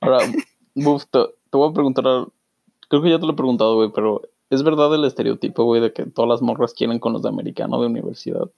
Ahora, 0.00 0.18
Buf, 0.74 1.04
te, 1.10 1.18
te 1.50 1.56
voy 1.56 1.70
a 1.70 1.74
preguntar, 1.74 2.04
creo 2.88 3.02
que 3.02 3.10
ya 3.10 3.18
te 3.18 3.26
lo 3.26 3.32
he 3.32 3.36
preguntado, 3.36 3.74
güey, 3.76 3.90
pero 3.94 4.22
¿es 4.48 4.62
verdad 4.62 4.94
el 4.94 5.04
estereotipo, 5.04 5.64
güey, 5.64 5.80
de 5.82 5.92
que 5.92 6.06
todas 6.06 6.28
las 6.28 6.42
morras 6.42 6.72
quieren 6.74 6.98
con 6.98 7.12
los 7.12 7.22
de 7.22 7.28
americano 7.28 7.80
de 7.80 7.86
universidad? 7.88 8.50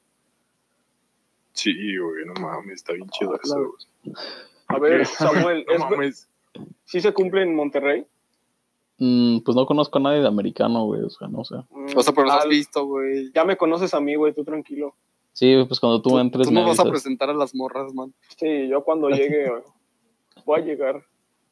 Sí, 1.54 1.72
güey, 1.96 2.24
no 2.26 2.34
mames, 2.34 2.74
está 2.76 2.92
bien 2.92 3.08
chido 3.10 3.32
Ah, 3.34 3.38
eso. 3.42 3.54
claro. 3.54 3.74
A 4.68 4.78
ver, 4.78 5.06
Samuel, 5.06 5.64
No 5.66 5.72
¿es- 5.74 5.80
mames. 5.80 6.28
¿sí 6.84 7.00
se 7.00 7.12
cumple 7.12 7.42
en 7.42 7.54
Monterrey? 7.56 8.06
Mm, 9.04 9.40
pues 9.40 9.56
no 9.56 9.66
conozco 9.66 9.98
a 9.98 10.00
nadie 10.02 10.20
de 10.20 10.28
americano, 10.28 10.84
güey, 10.84 11.02
o 11.02 11.10
sea, 11.10 11.26
no 11.26 11.42
sé. 11.44 11.56
O 11.96 12.02
sea, 12.02 12.12
pero 12.12 12.28
los 12.28 12.36
has 12.36 12.46
visto, 12.46 12.86
güey. 12.86 13.32
Ya 13.34 13.44
me 13.44 13.56
conoces 13.56 13.92
a 13.94 14.00
mí, 14.00 14.14
güey, 14.14 14.32
tú 14.32 14.44
tranquilo. 14.44 14.94
Sí, 15.32 15.56
pues 15.66 15.80
cuando 15.80 16.00
tú, 16.00 16.10
Tú, 16.10 16.18
entres 16.20 16.46
tú 16.46 16.52
me 16.52 16.60
no 16.60 16.68
vas 16.68 16.78
a 16.78 16.82
avisas. 16.82 17.02
presentar 17.02 17.28
a 17.30 17.34
las 17.34 17.52
morras, 17.52 17.92
man. 17.94 18.14
Sí, 18.38 18.68
yo 18.68 18.84
cuando 18.84 19.08
llegue 19.10 19.50
voy 20.44 20.60
a 20.60 20.64
llegar. 20.64 21.02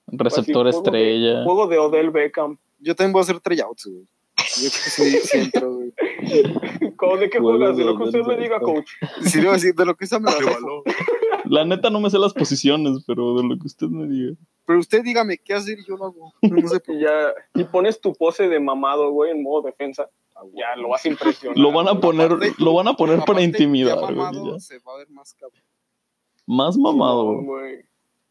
Receptor 0.07 0.69
Así, 0.69 0.77
de- 0.77 0.79
estrella. 0.79 1.45
Juego 1.45 1.67
de 1.67 1.79
Odell 1.79 2.11
Beckham. 2.11 2.57
Yo 2.79 2.95
también 2.95 3.13
voy 3.15 3.21
a 3.21 3.23
hacer 3.23 3.41
tryouts, 3.41 3.87
güey. 3.87 4.03
Yo 4.03 4.71
creo 4.71 4.85
que 4.85 4.91
sí, 4.91 5.19
sí 5.25 5.39
entro, 5.39 5.75
güey. 5.75 5.93
¿Cómo- 6.97 7.17
¿De 7.17 7.31
qué 7.31 7.39
juegas? 7.41 7.77
De 7.77 7.83
de 7.85 7.91
lo 7.91 7.97
que 7.97 8.05
usted 8.05 8.23
me 8.23 8.37
diga, 8.37 8.61
coach. 8.61 8.91
Sí, 9.23 9.39
le 9.39 9.43
iba 9.45 9.53
a 9.53 9.55
decir, 9.57 9.75
de 9.75 9.85
lo 9.87 9.97
que 9.97 10.07
sea 10.07 10.21
me 10.21 10.31
De 10.31 10.37
balón. 10.45 10.83
La 11.51 11.65
neta 11.65 11.91
no 11.91 12.01
me 12.01 12.11
sé 12.11 12.19
las 12.19 12.33
posiciones, 12.33 13.03
pero 13.07 13.35
de 13.37 13.43
lo 13.43 13.59
que 13.59 13.67
usted 13.67 13.89
me 13.89 14.07
diga. 14.07 14.37
Pero 14.67 14.79
usted 14.79 15.03
dígame 15.03 15.37
qué 15.39 15.55
hacer 15.55 15.79
y 15.81 15.85
yo 15.87 15.97
lo 15.97 16.05
hago. 16.07 16.33
No 16.43 16.69
sé 16.69 16.79
por 16.81 16.95
Y 16.95 17.01
ya, 17.01 17.33
y 17.55 17.65
pones 17.65 18.01
tu 18.01 18.13
pose 18.15 18.49
de 18.49 18.61
mamado, 18.61 19.11
güey, 19.11 19.33
en 19.33 19.43
modo 19.43 19.63
defensa. 19.63 20.09
Ya 20.55 20.75
lo 20.77 20.89
vas 20.89 21.05
a 21.05 21.09
impresionar. 21.09 21.59
Lo 21.59 21.73
van 21.73 21.89
a 21.89 21.91
güey. 21.91 22.01
poner, 22.03 22.33
Aparte- 22.33 22.55
lo 22.59 22.73
van 22.75 22.89
a 22.89 22.95
poner 22.95 23.21
para 23.27 23.43
intimidar, 23.43 23.97
ya 23.97 24.01
güey. 24.01 24.15
mamado, 24.15 24.53
ya. 24.55 24.61
se 24.61 24.79
va 24.79 24.95
a 24.95 24.99
ver 24.99 25.11
más 25.11 25.35
cabrón. 25.35 25.61
Más 26.47 26.77
mamado. 26.79 27.43
Güey. 27.43 27.81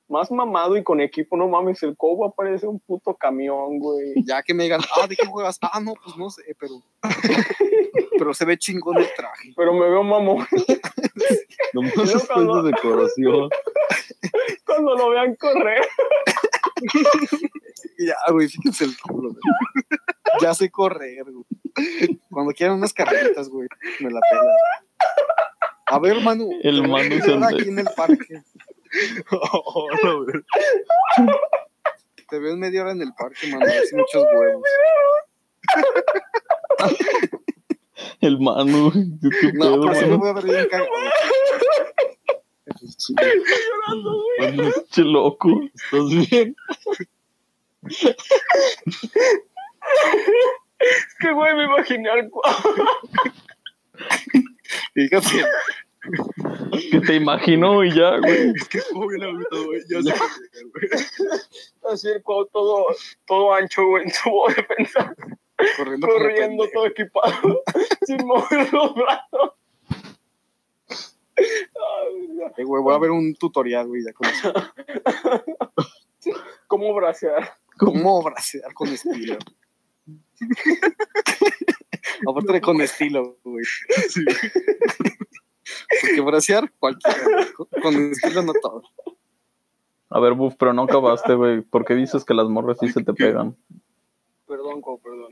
Más 0.10 0.32
mamado 0.32 0.76
y 0.76 0.84
con 0.84 1.00
equipo, 1.02 1.38
no 1.38 1.48
mames, 1.48 1.84
el 1.84 1.96
Cobo 1.96 2.34
parece 2.34 2.66
un 2.68 2.80
puto 2.80 3.14
camión, 3.16 3.78
güey. 3.80 4.14
Ya 4.26 4.42
que 4.44 4.54
me 4.54 4.64
digan, 4.64 4.82
ah, 5.00 5.06
¿de 5.08 5.16
qué 5.16 5.26
juegas? 5.28 5.58
Ah, 5.62 5.80
no, 5.80 5.94
pues 6.04 6.18
no 6.18 6.30
sé, 6.32 6.44
pero. 6.60 6.82
pero 8.18 8.34
se 8.34 8.44
ve 8.46 8.58
chingón 8.58 8.98
el 8.98 9.08
traje. 9.16 9.54
Pero 9.56 9.72
me 9.74 9.88
veo 9.90 10.04
mamón 10.04 10.46
Yo 11.74 12.04
es 12.04 12.28
cuando- 12.28 12.64
de 12.64 12.72
decoración. 12.72 13.50
cuando 14.66 14.96
lo 14.96 15.10
vean 15.12 15.36
correr. 15.36 15.84
Ya, 17.98 18.16
güey, 18.32 18.48
fíjense 18.48 18.86
el 18.86 18.98
culo, 18.98 19.30
güey. 19.30 19.42
Ya 20.42 20.54
sé 20.54 20.70
correr, 20.72 21.24
güey. 21.24 22.20
Cuando 22.32 22.52
quieran 22.54 22.78
unas 22.78 22.94
carreritas, 22.94 23.50
güey, 23.50 23.68
me 24.00 24.10
la 24.10 24.20
pela. 24.30 24.54
A 25.88 26.00
ver, 26.00 26.22
Manu. 26.22 26.50
El 26.64 26.88
Manu 26.88 27.20
se- 27.22 27.34
aquí 27.56 27.70
en 27.70 27.80
el 27.80 27.88
parque. 27.96 28.42
Oh, 29.32 29.88
no, 30.04 30.24
güey. 30.24 30.44
Te 32.30 32.40
veo 32.40 32.54
en 32.54 32.60
media 32.60 32.82
hora 32.82 32.92
en 32.92 33.02
el 33.02 33.14
parque, 33.14 33.48
Manu. 33.48 33.66
A 33.66 33.68
ver 33.68 33.86
si 33.86 33.96
muchos 33.96 34.24
huevos. 34.24 34.64
El 38.22 38.40
Manu. 38.40 38.92
¿Qué, 38.92 39.30
qué 39.42 39.54
No, 39.54 39.66
pedo, 39.66 39.82
pero 39.82 39.94
sí 39.96 40.06
me 40.06 40.16
voy 40.18 40.30
a 40.30 40.34
ver 40.34 40.44
bien 40.46 40.68
cagado. 40.70 40.90
Che 44.92 45.02
loco. 45.04 45.50
¿Estás 45.74 46.30
bien? 46.30 46.56
Es 50.80 51.16
que, 51.20 51.32
güey, 51.34 51.56
me 51.56 51.66
imaginé 51.66 52.10
al 52.10 52.30
Cuau. 52.30 52.54
Fíjate, 54.94 55.46
Que 56.92 57.00
te 57.02 57.16
imaginó 57.16 57.84
y 57.84 57.94
ya, 57.94 58.18
güey. 58.20 58.54
Es 58.56 58.68
que 58.70 58.78
estuvo 58.78 59.08
bien 59.08 59.24
agüitado, 59.24 59.66
güey. 59.66 59.82
Ya 59.90 60.02
sé 60.02 60.14
güey. 60.74 60.90
Así 61.92 62.08
el 62.10 62.24
Cuau 62.24 62.46
todo, 62.48 62.86
todo 63.26 63.54
ancho, 63.54 63.86
güey, 63.86 64.06
en 64.06 64.12
su 64.12 64.30
modo 64.30 64.48
defensa. 64.56 65.14
corriendo, 65.78 66.08
corriendo 66.08 66.70
todo 66.74 66.86
equipado, 66.88 67.64
sin 68.06 68.26
mover 68.26 68.74
los 68.74 68.96
brazos. 68.96 69.52
Ay, 71.38 72.28
ya. 72.38 72.48
Eh, 72.58 72.64
güey, 72.64 72.82
voy 72.82 72.96
a 72.96 73.00
ver 73.00 73.12
un 73.12 73.36
tutorial, 73.36 73.88
güey, 73.88 74.04
ya 74.04 74.14
con 74.14 74.28
eso. 74.28 74.54
¿Cómo 76.68 76.94
bracear? 76.94 77.58
¿Cómo 77.78 78.24
bracear 78.24 78.74
con 78.74 78.88
estilo? 78.90 79.38
Aparte 82.28 82.54
de 82.54 82.62
con 82.62 82.82
estilo, 82.82 83.38
güey. 83.44 83.66
Sí. 84.10 84.26
Porque 86.02 86.22
bracear, 86.22 86.72
cualquiera. 86.80 87.18
Con, 87.82 88.12
estilo 88.12 88.42
no 88.44 88.54
todo. 88.62 88.84
A 90.10 90.20
ver, 90.20 90.34
Buf, 90.34 90.56
pero 90.58 90.74
no 90.74 90.84
acabaste, 90.84 91.34
güey. 91.36 91.62
¿Por 91.62 91.86
qué 91.86 91.96
dices 91.96 92.26
que 92.26 92.34
las 92.34 92.48
morras 92.48 92.78
sí 92.80 92.90
se 92.90 93.04
te 93.04 93.14
pegan? 93.14 93.56
Perdón, 94.48 94.82
Cuau, 94.82 95.00
perdón. 95.00 95.30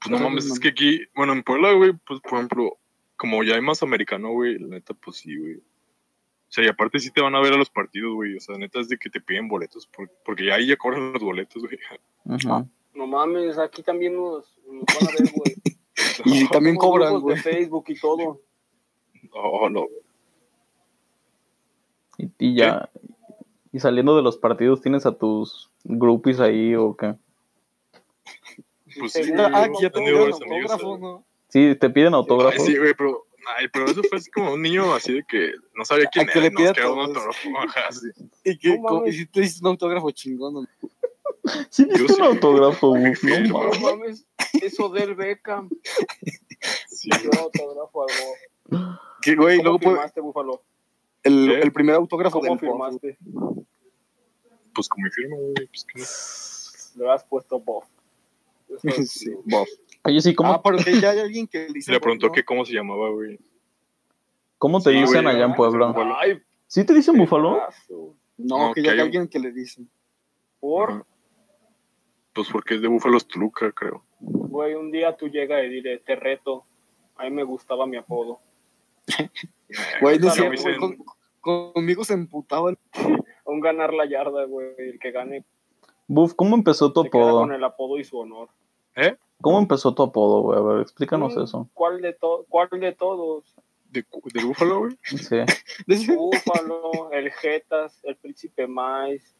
Pues 0.00 0.10
no 0.10 0.18
mames, 0.18 0.46
es 0.46 0.58
que 0.60 0.68
aquí, 0.68 1.00
bueno, 1.14 1.32
en 1.32 1.42
Puebla, 1.42 1.72
güey, 1.72 1.92
pues 2.06 2.20
por 2.20 2.34
ejemplo, 2.34 2.78
como 3.16 3.42
ya 3.42 3.54
hay 3.54 3.60
más 3.60 3.82
americano, 3.82 4.30
güey, 4.32 4.58
la 4.58 4.68
neta, 4.68 4.94
pues 4.94 5.18
sí, 5.18 5.36
güey. 5.36 5.56
O 5.56 5.62
sea, 6.54 6.64
y 6.64 6.68
aparte 6.68 6.98
sí 7.00 7.10
te 7.10 7.20
van 7.20 7.34
a 7.34 7.40
ver 7.40 7.52
a 7.52 7.56
los 7.56 7.70
partidos, 7.70 8.14
güey. 8.14 8.36
O 8.36 8.40
sea, 8.40 8.56
neta 8.56 8.80
es 8.80 8.88
de 8.88 8.96
que 8.96 9.10
te 9.10 9.20
piden 9.20 9.48
boletos, 9.48 9.86
por- 9.86 10.10
porque 10.24 10.52
ahí 10.52 10.66
ya 10.68 10.76
cobran 10.76 11.12
los 11.12 11.22
boletos, 11.22 11.62
güey. 11.62 11.78
Ajá. 12.28 12.66
No 12.94 13.06
mames, 13.06 13.58
aquí 13.58 13.82
también 13.82 14.14
nos, 14.14 14.56
nos 14.66 14.84
van 14.84 15.08
a 15.08 15.12
ver, 15.22 15.32
güey. 15.34 15.54
Y 16.24 16.48
también 16.48 16.76
cobran, 16.76 17.20
güey. 17.20 17.36
de 17.36 17.42
Facebook 17.42 17.84
y 17.88 17.98
todo. 17.98 18.40
Oh, 19.34 19.68
no. 19.68 19.86
Y, 22.18 22.30
y 22.38 22.54
ya. 22.56 22.88
Y 23.72 23.80
saliendo 23.80 24.16
de 24.16 24.22
los 24.22 24.36
partidos, 24.36 24.80
¿tienes 24.80 25.04
a 25.06 25.12
tus 25.12 25.70
groupies 25.84 26.38
ahí 26.40 26.74
o 26.76 26.96
qué? 26.96 27.14
Pues 28.98 29.12
sí, 29.12 29.24
Sí, 29.24 29.30
güey, 29.32 29.44
Ah, 29.52 29.64
aquí 29.64 29.82
ya 29.82 29.90
te 29.90 29.98
tenido 29.98 30.18
dieron 30.18 30.30
varios 30.30 30.42
amigos, 30.42 30.70
autógrafo, 30.72 30.98
güey. 30.98 31.00
¿no? 31.12 31.24
Sí, 31.48 31.74
te 31.80 31.90
piden 31.90 32.14
Ay, 32.14 32.20
autógrafos. 32.20 32.64
sí, 32.64 32.76
güey, 32.78 32.94
pero, 32.96 33.24
ay, 33.58 33.66
pero 33.72 33.86
eso 33.86 34.02
fue 34.04 34.18
así 34.18 34.30
como 34.30 34.54
un 34.54 34.62
niño 34.62 34.94
así 34.94 35.14
de 35.14 35.24
que 35.24 35.52
no 35.74 35.84
sabía 35.84 36.06
quién 36.12 36.28
A 36.28 36.32
que 36.32 36.38
era, 36.38 36.48
le 36.48 36.54
nos 36.54 36.72
quedó 36.72 36.94
un 36.94 37.00
autógrafo, 37.00 37.48
ajá, 37.58 37.92
sí. 37.92 38.06
Y, 38.44 38.58
que, 38.58 38.78
No 38.78 39.02
si 39.06 39.26
te 39.26 39.40
dices 39.40 39.60
un 39.60 39.68
autógrafo 39.68 40.10
chingón, 40.12 40.54
¿no? 40.54 40.66
Sí, 41.70 41.86
Yo 41.90 42.04
diste 42.04 42.12
un 42.22 42.28
sí. 42.30 42.34
autógrafo, 42.34 42.88
Buf. 42.88 42.98
No 43.24 43.34
Sí, 43.36 43.48
No 43.48 43.58
mames. 43.58 43.80
mames, 43.82 44.26
eso 44.62 44.88
del 44.88 45.14
Beckham. 45.16 45.68
Sí, 46.88 47.10
Yo 47.22 47.30
autógrafo 47.40 48.02
al 48.04 48.98
Que, 49.24 49.34
güey, 49.36 49.56
¿Cómo 49.58 49.64
luego 49.64 49.78
puede- 49.78 49.96
firmaste, 49.96 50.20
Búfalo? 50.20 50.62
el, 51.22 51.46
¿Qué? 51.48 51.60
el 51.60 51.72
primer 51.72 51.94
autógrafo 51.96 52.38
¿Cómo 52.40 52.50
del 52.50 52.58
firmaste? 52.60 53.18
Pues 54.74 54.88
con 54.88 55.02
mi 55.02 55.10
firma, 55.10 55.36
güey. 55.36 55.54
Pues 55.54 56.94
no. 56.96 57.04
Le 57.04 57.10
has 57.12 57.24
puesto. 57.24 57.62
Eso 58.68 58.78
Sí, 59.06 59.30
es- 59.30 59.38
Bob. 59.44 59.66
Oye, 60.06 60.20
sí, 60.20 60.34
¿cómo, 60.34 60.52
Ah, 60.52 60.62
porque 60.62 61.00
ya 61.00 61.10
hay 61.10 61.20
alguien 61.20 61.46
que 61.46 61.60
le 61.66 61.72
dice 61.74 61.90
le 61.92 62.00
preguntó 62.00 62.30
que 62.30 62.44
cómo 62.44 62.64
se 62.64 62.74
llamaba, 62.74 63.08
güey. 63.10 63.38
cómo 64.58 64.80
te 64.82 64.90
Sí, 64.92 64.96
dicen 65.00 65.22
güey, 65.24 65.34
allá 65.36 65.46
en. 65.46 65.54
Puebla? 65.54 65.94
Ay, 66.20 66.42
¿Sí 66.66 66.84
te 66.84 66.92
dicen 66.92 67.16
búfalo? 67.16 67.58
No, 68.36 68.68
No, 68.68 68.74
que 68.74 68.82
ya 68.82 68.92
hay 68.92 69.00
alguien 69.00 69.28
que 69.28 69.38
le 69.38 69.52
dice. 69.52 69.82
Por. 70.60 71.06
Pues 72.32 72.48
porque 72.50 72.74
es 72.74 72.82
de 72.82 72.88
Búfalos 72.88 73.28
Toluca, 73.28 73.70
creo. 73.70 74.02
güey, 74.18 74.74
un 74.74 74.90
día 74.90 75.16
tú 75.16 75.28
llegas 75.28 75.64
y 75.64 75.68
diré, 75.68 75.98
te 76.00 76.16
reto. 76.16 76.64
A 77.16 77.24
mí 77.24 77.30
me 77.30 77.44
gustaba 77.44 77.86
mi 77.86 77.96
apodo. 77.96 78.40
Güey, 80.00 80.18
no 80.18 80.30
sé, 80.30 80.46
güey, 80.48 80.76
con- 80.78 80.98
conmigo 81.40 82.04
se 82.04 82.14
emputaba 82.14 82.70
el 82.70 82.78
Un 83.44 83.60
ganar 83.60 83.92
la 83.92 84.06
yarda, 84.08 84.44
güey. 84.44 84.68
El 84.78 84.98
que 84.98 85.10
gane 85.10 85.44
Buf, 86.06 86.34
¿cómo 86.34 86.54
empezó 86.54 86.92
tu 86.92 87.02
se 87.02 87.10
queda 87.10 87.22
apodo? 87.22 87.40
con 87.40 87.52
el 87.52 87.64
apodo 87.64 87.98
y 87.98 88.04
su 88.04 88.18
honor. 88.18 88.48
¿Cómo 89.40 89.58
empezó 89.58 89.94
tu 89.94 90.02
apodo, 90.04 90.42
güey? 90.42 90.58
A 90.58 90.62
ver, 90.62 90.80
explícanos 90.82 91.36
Mm, 91.36 91.42
eso. 91.42 91.68
¿Cuál 91.74 92.00
de, 92.00 92.12
to 92.12 92.46
¿Cuál 92.48 92.68
de 92.70 92.92
todos? 92.92 93.44
¿De, 93.90 94.04
del 94.32 94.46
Búfalo, 94.46 94.78
güey? 94.80 94.98
Sí. 95.02 95.36
Búfalo, 96.16 97.10
el 97.12 97.30
Jetas, 97.30 97.98
el 98.04 98.16
Príncipe 98.16 98.66
Mais. 98.66 99.34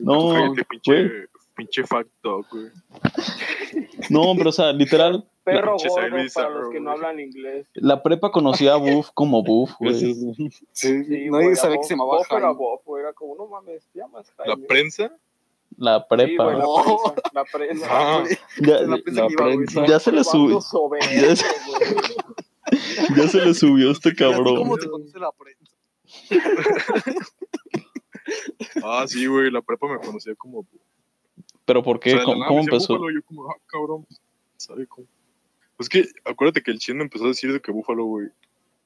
No, 0.00 0.30
Cállate, 0.32 0.64
pinche, 0.64 1.10
pinche 1.54 1.84
fact 1.84 2.08
dog, 2.22 2.46
güey. 2.50 2.70
No, 4.10 4.34
pero 4.36 4.50
o 4.50 4.52
sea, 4.52 4.72
literal, 4.72 5.28
Perro 5.44 5.76
pinche 5.76 5.88
gordo 5.88 6.08
para 6.10 6.22
Bizarro, 6.22 6.60
los 6.62 6.70
que 6.70 6.80
no 6.80 6.90
hablan 6.90 7.20
inglés. 7.20 7.66
la 7.74 8.02
prepa 8.02 8.30
conocía 8.30 8.74
a 8.74 8.76
Buf 8.76 9.10
como 9.14 9.42
Buf, 9.42 9.72
güey. 9.78 9.94
Sí, 9.94 10.14
Sí, 10.72 10.92
nadie 11.30 11.30
güey, 11.30 11.56
sabía 11.56 11.78
que 11.78 11.84
se 11.84 11.94
llamaba 11.94 12.18
era 12.18 12.26
Jaime. 12.40 12.54
Bob, 12.54 12.80
güey, 12.84 13.02
era 13.02 13.12
como, 13.14 13.34
no 13.36 13.46
mames, 13.46 13.86
te 13.92 13.98
llamas 14.00 14.30
La 14.38 14.44
Jaime. 14.44 14.66
prensa. 14.66 15.16
La 15.76 15.98
Sí, 16.00 16.04
prepa. 16.08 16.44
güey, 16.44 16.56
la 16.56 16.62
No. 16.64 16.74
prensa, 16.84 17.14
la 17.32 17.44
prensa. 17.44 18.24
Ya, 18.60 18.80
la 18.82 19.28
prensa 19.28 19.86
ya 19.86 19.98
se 20.00 20.12
le 20.12 20.24
subió. 20.24 20.58
Ya 21.20 21.36
se-. 21.36 21.44
Ya 23.16 23.28
se 23.28 23.38
le 23.44 23.54
subió 23.54 23.90
este 23.92 24.08
¿Y 24.10 24.12
a 24.12 24.14
ti 24.14 24.22
¿Cómo 24.24 24.44
cabrón. 24.44 24.78
te 24.80 24.88
conoce 24.90 25.18
la 25.18 25.32
prensa? 25.32 25.72
ah, 28.84 29.04
sí, 29.06 29.26
güey. 29.26 29.50
La 29.50 29.62
prepa 29.62 29.86
me 29.88 29.98
conocía 29.98 30.34
como. 30.36 30.66
¿Pero 31.68 31.82
por 31.82 32.00
qué? 32.00 32.14
O 32.14 32.16
sea, 32.16 32.24
¿Cómo, 32.24 32.60
empezó? 32.60 32.94
Búfalo, 32.94 33.12
yo 33.12 33.22
como, 33.26 33.50
ah, 33.50 33.56
cabrón. 33.66 34.04
pues, 34.06 34.20
¿Sabe 34.56 34.86
cómo? 34.86 35.06
Pues 35.76 35.90
que, 35.90 36.06
acuérdate 36.24 36.62
que 36.62 36.70
el 36.70 36.78
chino 36.78 37.02
empezó 37.02 37.26
a 37.26 37.28
decir 37.28 37.52
de 37.52 37.60
que 37.60 37.70
Búfalo, 37.70 38.06
güey. 38.06 38.28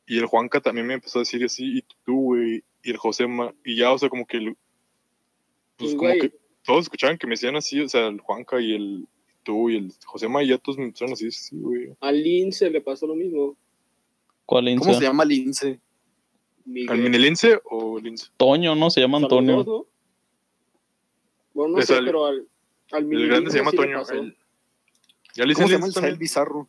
Y 0.04 0.18
el 0.18 0.26
Juanca 0.26 0.60
también 0.60 0.88
me 0.88 0.94
empezó 0.94 1.20
a 1.20 1.22
decir 1.22 1.44
así, 1.44 1.78
y 1.78 1.84
tú, 2.04 2.20
güey. 2.22 2.64
Y 2.82 2.90
el 2.90 2.96
Josema. 2.96 3.54
Y 3.64 3.76
ya, 3.76 3.92
o 3.92 3.98
sea, 3.98 4.08
como 4.08 4.26
que. 4.26 4.38
el- 4.38 4.56
Pues 5.76 5.94
Pues, 5.94 5.94
como 5.94 6.10
que 6.14 6.32
todos 6.64 6.82
escuchaban 6.82 7.18
que 7.18 7.28
me 7.28 7.34
decían 7.34 7.54
así, 7.54 7.80
o 7.80 7.88
sea, 7.88 8.08
el 8.08 8.20
Juanca 8.20 8.60
y 8.60 8.74
el. 8.74 9.06
Tú 9.44 9.70
y 9.70 9.76
el 9.76 9.92
Josema, 10.04 10.42
y 10.42 10.48
ya 10.48 10.58
todos 10.58 10.76
me 10.76 10.84
empezaron 10.86 11.12
así, 11.12 11.30
sí, 11.30 11.56
güey. 11.56 11.94
A 12.00 12.10
Lince 12.10 12.68
le 12.68 12.80
pasó 12.80 13.06
lo 13.06 13.14
mismo. 13.14 13.56
¿Cuál 14.44 14.64
¿Cómo 14.64 14.86
Lince? 14.86 14.94
se 14.94 15.04
llama 15.04 15.24
Lince? 15.24 15.80
¿Al 16.88 16.98
Minelense 16.98 17.60
o 17.64 18.00
Lince? 18.00 18.26
Toño, 18.36 18.74
¿no? 18.74 18.90
Se 18.90 19.00
llama 19.00 19.18
Antonio. 19.18 19.86
Bueno, 21.54 21.76
no 21.76 21.82
sé, 21.82 22.00
pero 22.04 22.26
al, 22.26 22.46
al 22.92 23.12
El 23.12 23.28
grande 23.28 23.50
se 23.50 23.58
llama 23.58 23.70
sí 23.70 23.76
Toño. 23.76 24.02
el- 24.10 24.36
Ya 25.34 25.44
le 25.46 25.54
¿Cómo 25.54 25.66
dicen 25.66 25.68
se 25.68 25.72
llama 25.74 25.86
el 25.86 25.92
Sael. 25.92 26.16
Bizarro? 26.16 26.68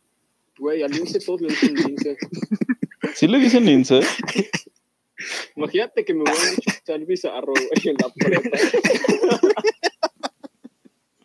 Güey, 0.58 0.82
al 0.82 0.90
Lince 0.90 1.18
todos 1.20 1.40
le 1.42 1.48
dicen 1.48 1.74
Lince. 1.74 2.16
¿Sí 3.14 3.26
le 3.28 3.38
dicen 3.38 3.64
Lince? 3.64 4.00
Imagínate 5.56 6.04
que 6.04 6.12
me 6.14 6.20
voy 6.20 6.30
a 6.32 6.78
echar 6.78 7.00
bizarro, 7.06 7.52
güey, 7.52 7.68
en 7.84 7.96
la 8.00 8.08
prepa. 8.12 8.58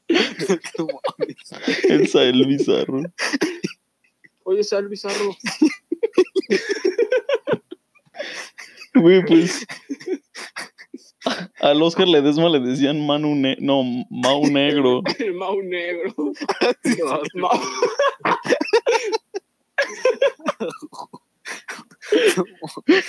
El 1.90 2.08
Sael 2.08 2.46
Bizarro. 2.48 3.02
Oye, 4.44 4.64
sal 4.64 4.88
bizarro. 4.88 5.36
Güey, 8.96 9.24
pues. 9.26 9.66
Al 11.60 11.82
Oscar 11.82 12.08
Ledesma 12.08 12.50
le 12.50 12.60
decían 12.60 13.06
Manu 13.06 13.36
ne 13.36 13.58
no, 13.60 13.84
Mau 14.10 14.46
Negro. 14.48 15.02
El 15.20 15.34
Mau 15.34 15.62
negro. 15.62 16.14
Mau- 17.36 17.60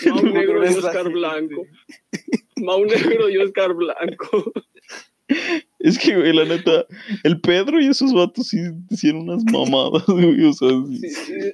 Mau 0.06 0.22
negro 0.26 0.64
y 0.64 0.74
Oscar. 0.74 1.08
Blanco. 1.10 1.66
Mau 2.56 2.84
negro 2.84 3.28
y 3.28 3.36
Oscar 3.38 3.74
Blanco. 3.74 4.52
Es 5.78 5.98
que, 5.98 6.16
güey, 6.16 6.32
la 6.34 6.44
neta, 6.44 6.86
el 7.22 7.40
Pedro 7.40 7.80
y 7.80 7.86
esos 7.86 8.12
vatos 8.12 8.48
sí 8.48 8.58
hicieron 8.90 9.22
unas 9.28 9.44
mamadas, 9.44 10.04
güey. 10.06 10.44
O 10.44 10.52
sea, 10.52 10.68
sí. 10.88 10.98
Sí, 10.98 11.52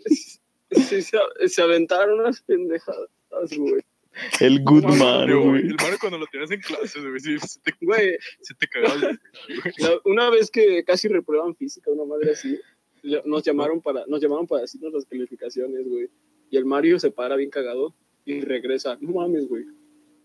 sí, 0.70 0.80
sí, 0.82 1.02
se, 1.02 1.48
se 1.48 1.62
aventaron 1.62 2.20
unas 2.20 2.40
pendejadas, 2.42 3.08
güey. 3.56 3.82
El 4.40 4.62
good 4.64 4.84
No, 4.84 4.96
man, 4.96 5.30
güey, 5.30 5.44
güey. 5.44 5.62
el 5.66 5.76
Mario 5.76 5.98
cuando 6.00 6.18
lo 6.18 6.26
tenías 6.26 6.50
en 6.50 6.60
clase, 6.60 7.00
güey, 7.00 7.20
sí, 7.20 7.38
se 7.38 7.60
te, 7.60 7.72
Güey, 7.80 8.16
se 8.40 8.54
te 8.54 8.66
cagaba 8.66 8.94
una 10.04 10.30
vez 10.30 10.50
que 10.50 10.84
casi 10.84 11.08
reprueban 11.08 11.54
física, 11.56 11.90
una 11.90 12.04
madre 12.04 12.32
así, 12.32 12.58
nos 13.24 13.42
llamaron 13.42 13.80
para, 13.80 14.04
nos 14.06 14.20
llamaron 14.20 14.46
para 14.46 14.62
decirnos 14.62 14.92
las 14.92 15.04
calificaciones, 15.06 15.86
güey. 15.88 16.08
Y 16.50 16.56
el 16.56 16.64
Mario 16.64 16.98
se 16.98 17.10
para 17.10 17.36
bien 17.36 17.50
cagado 17.50 17.94
y 18.24 18.40
regresa. 18.40 18.96
No 19.00 19.20
mames, 19.20 19.48
güey. 19.48 19.64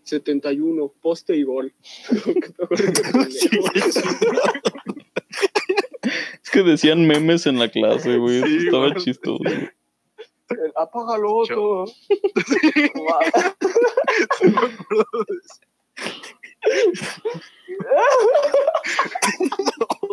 71, 0.04 0.92
poste 1.00 1.36
y 1.36 1.44
gol. 1.44 1.72
Es 6.42 6.50
que 6.50 6.62
decían 6.62 7.06
memes 7.06 7.46
en 7.46 7.58
la 7.58 7.70
clase, 7.70 8.16
güey. 8.18 8.42
Sí, 8.42 8.66
Estaba 8.66 8.90
güey. 8.90 9.02
chistoso. 9.02 9.42
El, 10.52 10.72
Apágalo, 10.76 11.36
otro. 11.36 11.86
Sí 14.38 14.46
me 14.46 14.58
acuerdo 14.58 15.06
de 15.28 15.34
eso. 15.44 15.60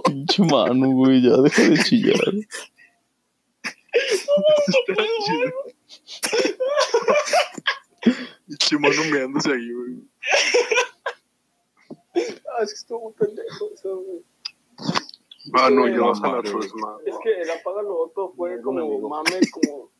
Pinche 0.05 0.43
mano, 0.43 0.89
güey. 0.91 1.21
Ya 1.21 1.37
deja 1.37 1.61
de 1.63 1.77
chillar. 1.83 2.33
Y 8.47 8.57
Chimono 8.57 9.03
meándose 9.11 9.51
ahí, 9.51 9.71
güey. 9.71 10.09
Ah, 12.15 12.63
es 12.63 12.69
que 12.69 12.75
estuvo 12.75 12.99
muy 13.01 13.13
pendejo 13.13 13.69
eso, 13.73 13.97
güey. 13.97 14.23
Ah, 15.53 15.69
no, 15.69 15.85
Sí, 15.85 15.93
yo 15.93 16.01
vamos 16.01 16.23
a 16.23 16.27
la. 16.27 16.39
Es 17.05 17.15
que 17.23 17.41
el 17.41 17.51
Apágalo 17.51 17.97
otro 17.97 18.33
fue 18.35 18.61
como 18.61 19.09
mame, 19.09 19.39
como, 19.51 19.91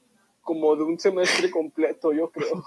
como 0.41 0.75
de 0.75 0.84
un 0.84 0.99
semestre 0.99 1.49
completo, 1.52 2.12
yo 2.13 2.30
creo. 2.32 2.63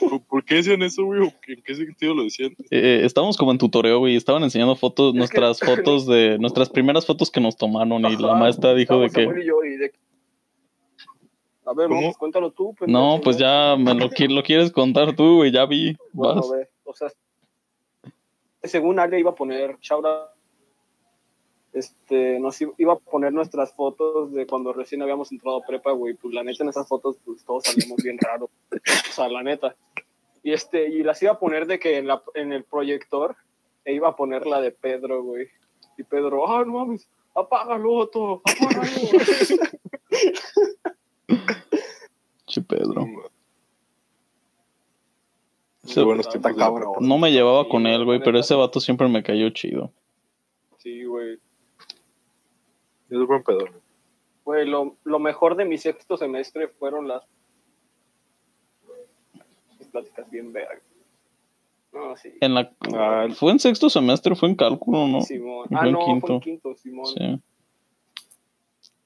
¿Por- 0.00 0.22
¿Por 0.24 0.44
qué 0.44 0.56
decían 0.56 0.82
eso, 0.82 1.04
güey? 1.04 1.20
¿O 1.22 1.32
¿En 1.48 1.62
qué 1.62 1.74
sentido 1.74 2.14
lo 2.14 2.24
decían? 2.24 2.54
Eh, 2.70 3.00
estábamos 3.04 3.36
como 3.38 3.52
en 3.52 3.58
tutoreo, 3.58 4.00
güey. 4.00 4.14
Estaban 4.16 4.42
enseñando 4.42 4.76
fotos, 4.76 5.14
nuestras 5.14 5.60
fotos 5.94 6.06
de. 6.06 6.36
Nuestras 6.38 6.68
primeras 6.68 7.06
fotos 7.06 7.30
que 7.30 7.40
nos 7.40 7.56
tomaron. 7.56 8.04
Y 8.04 8.16
la 8.16 8.34
maestra 8.34 8.74
dijo 8.74 8.98
de 9.00 9.08
que. 9.08 9.24
Samuel 9.24 9.42
y 9.42 9.46
yo 9.46 9.64
y 9.64 9.76
de- 9.76 9.92
A 11.64 11.72
ver, 11.72 11.88
¿Cómo? 11.88 12.00
vamos, 12.00 12.16
cuéntalo 12.18 12.50
tú. 12.52 12.74
pendejo, 12.74 12.98
No, 13.16 13.20
pues 13.22 13.38
ya 13.38 13.76
me 13.78 13.94
lo, 13.94 14.08
qui- 14.10 14.28
lo 14.32 14.42
quieres 14.42 14.70
contar 14.70 15.16
tú, 15.16 15.36
güey. 15.36 15.50
Ya 15.50 15.64
vi. 15.66 15.96
Bueno, 16.12 16.42
Vas. 16.42 16.50
ve, 16.52 16.68
o 16.84 16.94
sea, 16.94 17.08
según 18.62 18.98
Ale 19.00 19.18
iba 19.18 19.30
a 19.30 19.34
poner, 19.34 19.76
Shaura, 19.80 20.32
este, 21.76 22.40
nos 22.40 22.58
iba 22.78 22.94
a 22.94 22.98
poner 22.98 23.34
nuestras 23.34 23.74
fotos 23.74 24.32
de 24.32 24.46
cuando 24.46 24.72
recién 24.72 25.02
habíamos 25.02 25.30
entrado 25.30 25.58
a 25.58 25.66
prepa, 25.66 25.92
güey, 25.92 26.14
pues 26.14 26.32
la 26.32 26.42
neta 26.42 26.64
en 26.64 26.70
esas 26.70 26.88
fotos, 26.88 27.18
pues 27.22 27.44
todos 27.44 27.64
salimos 27.64 28.02
bien 28.02 28.16
raros, 28.18 28.48
o 28.72 29.12
sea, 29.12 29.28
la 29.28 29.42
neta. 29.42 29.76
Y 30.42 30.54
este, 30.54 30.88
y 30.88 31.02
las 31.02 31.22
iba 31.22 31.32
a 31.32 31.38
poner 31.38 31.66
de 31.66 31.78
que 31.78 31.98
en, 31.98 32.06
la, 32.06 32.22
en 32.34 32.54
el 32.54 32.64
proyector, 32.64 33.36
e 33.84 33.92
iba 33.92 34.08
a 34.08 34.16
poner 34.16 34.46
la 34.46 34.62
de 34.62 34.70
Pedro, 34.70 35.22
güey. 35.22 35.48
Y 35.98 36.02
Pedro, 36.02 36.48
ah, 36.48 36.64
no 36.64 36.72
mames, 36.72 37.10
apágalo, 37.34 37.92
Otto, 37.92 38.40
apágalo. 38.42 38.90
Che, 42.46 42.62
Pedro. 42.62 43.04
Qué 45.84 45.92
Sí, 45.92 46.02
buenos 46.02 46.26
está 46.34 46.54
cabrón. 46.54 46.94
No 47.00 47.18
me 47.18 47.32
llevaba 47.32 47.68
con 47.68 47.86
él, 47.86 48.06
güey, 48.06 48.20
pero 48.24 48.38
ese 48.38 48.54
vato 48.54 48.80
siempre 48.80 49.08
me 49.08 49.22
cayó 49.22 49.50
chido. 49.50 49.92
sí, 50.78 51.04
güey. 51.04 51.38
Es 53.10 53.18
buen 53.26 53.42
pedo. 53.42 53.58
Güey, 54.44 54.66
lo, 54.66 54.96
lo 55.04 55.18
mejor 55.18 55.56
de 55.56 55.64
mi 55.64 55.76
sexto 55.78 56.16
semestre 56.16 56.68
fueron 56.68 57.08
las, 57.08 57.22
las 59.78 59.88
pláticas 59.88 60.30
bien 60.30 60.52
vergas. 60.52 60.82
No, 61.92 62.16
sí. 62.16 62.32
En 62.40 62.54
la, 62.54 62.70
Ah, 62.94 63.26
fue 63.34 63.52
en 63.52 63.58
sexto 63.58 63.88
semestre, 63.88 64.34
fue 64.36 64.48
en 64.50 64.54
cálculo, 64.56 65.06
¿no? 65.08 65.20
Simón. 65.22 65.66
fue 65.68 65.76
Ah, 65.80 65.86
en 65.86 65.92
no, 65.92 65.98
quinto. 66.04 66.26
fue 66.26 66.34
en 66.36 66.40
quinto, 66.42 66.74
Simón. 66.76 67.06
Sí. 67.06 67.40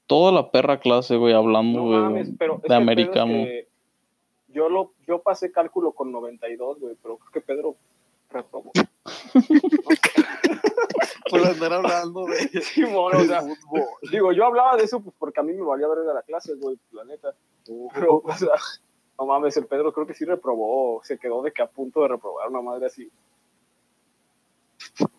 Toda 0.07 0.33
la 0.33 0.51
perra 0.51 0.81
clase, 0.81 1.17
güey, 1.17 1.33
hablando 1.35 1.85
No 1.85 2.11
güey, 2.11 2.33
pero 2.37 2.57
de 2.57 2.63
es 2.67 2.73
americano. 2.73 3.33
que 3.45 3.69
yo, 4.49 4.69
lo, 4.69 4.93
yo 5.07 5.23
pasé 5.23 5.53
cálculo 5.53 5.93
con 5.93 6.11
92, 6.11 6.81
güey, 6.81 6.97
pero 7.01 7.17
creo 7.19 7.31
que 7.33 7.41
Pedro 7.41 7.77
reprobó. 8.29 8.73
Por 11.31 11.47
andar 11.47 11.73
hablando 11.73 12.27
de, 12.27 12.39
Simón, 12.63 13.15
o 13.17 13.25
sea, 13.25 13.41
fútbol. 13.43 13.85
digo, 14.11 14.33
yo 14.33 14.47
hablaba 14.47 14.77
de 14.77 14.85
eso 14.85 15.01
pues 15.01 15.15
porque 15.19 15.41
a 15.41 15.43
mí 15.43 15.53
me 15.53 15.63
valía 15.63 15.87
ver 15.89 15.99
de 16.01 16.15
la 16.15 16.23
clase, 16.23 16.55
güey, 16.55 16.79
la 16.93 17.05
neta. 17.05 17.35
Pero, 17.95 18.17
o 18.25 18.33
sea, 18.37 18.49
no 19.19 19.27
mames, 19.27 19.57
el 19.57 19.67
Pedro 19.67 19.93
creo 19.93 20.07
que 20.07 20.15
sí 20.15 20.25
reprobó, 20.25 21.01
se 21.05 21.19
quedó 21.19 21.43
de 21.43 21.53
que 21.53 21.63
a 21.63 21.69
punto 21.69 22.03
de 22.03 22.09
reprobar 22.09 22.49
una 22.49 22.63
madre 22.63 22.87
así. 22.87 23.11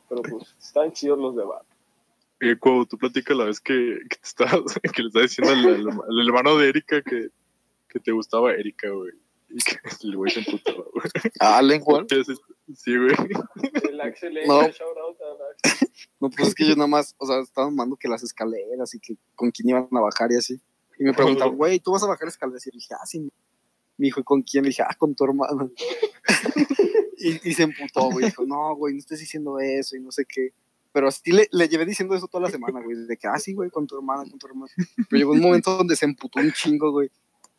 Pero 0.09 0.21
pues, 0.23 0.55
están 0.59 0.91
chidos 0.91 1.17
los 1.19 1.35
debates. 1.35 1.67
Eh, 2.39 2.57
Cuau, 2.59 2.85
tú 2.85 2.97
platicas 2.97 3.37
la 3.37 3.45
vez 3.45 3.59
que, 3.61 3.99
que, 4.09 4.15
te 4.17 4.23
estabas, 4.27 4.63
que 4.95 5.01
le 5.03 5.07
estaba 5.09 5.23
diciendo 5.23 5.53
al, 5.53 5.75
al- 5.87 6.01
al 6.09 6.27
hermano 6.27 6.57
de 6.57 6.69
Erika 6.69 7.01
que, 7.03 7.29
que 7.87 7.99
te 7.99 8.11
gustaba 8.11 8.51
Erika, 8.53 8.89
güey. 8.89 9.11
Y 9.49 9.57
que 9.57 9.77
el 10.03 10.15
güey 10.17 10.31
se 10.31 10.39
emputaba, 10.39 10.83
güey. 10.93 11.03
Allen 11.39 11.81
Juan. 11.81 12.07
Sí, 12.73 12.97
güey. 12.97 13.13
El 13.89 14.01
Axel 14.01 14.39
No. 14.47 14.61
shout 14.69 14.97
out. 14.97 15.17
No, 16.19 16.29
pues 16.29 16.49
es 16.49 16.53
que 16.53 16.67
yo 16.67 16.75
nada 16.75 16.85
más, 16.85 17.15
o 17.17 17.25
sea, 17.25 17.39
estaba 17.39 17.67
mandando 17.71 17.95
que 17.95 18.07
las 18.07 18.21
escaleras 18.21 18.93
y 18.93 18.99
que 18.99 19.17
con 19.33 19.49
quién 19.49 19.69
iban 19.69 19.87
a 19.91 19.99
bajar 20.01 20.31
y 20.31 20.35
así. 20.35 20.61
Y 20.99 21.03
me 21.03 21.13
preguntaban, 21.13 21.57
güey, 21.57 21.79
¿tú 21.79 21.91
vas 21.91 22.03
a 22.03 22.07
bajar 22.07 22.27
escaleras? 22.27 22.67
Y 22.67 22.69
le 22.69 22.75
dije, 22.75 22.93
ah, 22.93 23.05
sí. 23.07 23.21
Me 23.97 24.05
dijo, 24.05 24.19
¿y 24.19 24.23
con 24.23 24.43
quién? 24.43 24.63
Le 24.63 24.69
dije, 24.69 24.83
ah, 24.83 24.93
con 24.95 25.15
tu 25.15 25.23
hermano. 25.23 25.71
y, 27.17 27.49
y 27.49 27.53
se 27.55 27.63
emputó, 27.63 28.11
güey. 28.11 28.25
Dijo, 28.25 28.45
no, 28.45 28.75
güey, 28.75 28.93
no 28.93 28.99
estés 28.99 29.19
diciendo 29.19 29.59
eso 29.59 29.95
y 29.95 29.99
no 29.99 30.11
sé 30.11 30.25
qué. 30.25 30.53
Pero 30.93 31.07
así 31.07 31.31
le, 31.31 31.47
le 31.51 31.67
llevé 31.67 31.85
diciendo 31.85 32.13
eso 32.13 32.27
toda 32.27 32.43
la 32.43 32.51
semana, 32.51 32.81
güey. 32.83 33.07
De 33.07 33.17
que, 33.17 33.27
ah, 33.27 33.39
sí, 33.39 33.53
güey, 33.53 33.71
con 33.71 33.87
tu 33.87 33.95
hermana, 33.95 34.29
con 34.29 34.37
tu 34.37 34.45
hermana. 34.45 34.71
Pero 35.09 35.17
llegó 35.17 35.31
un 35.31 35.41
momento 35.41 35.75
donde 35.75 35.95
se 35.95 36.05
emputó 36.05 36.39
un 36.39 36.51
chingo, 36.51 36.91
güey. 36.91 37.09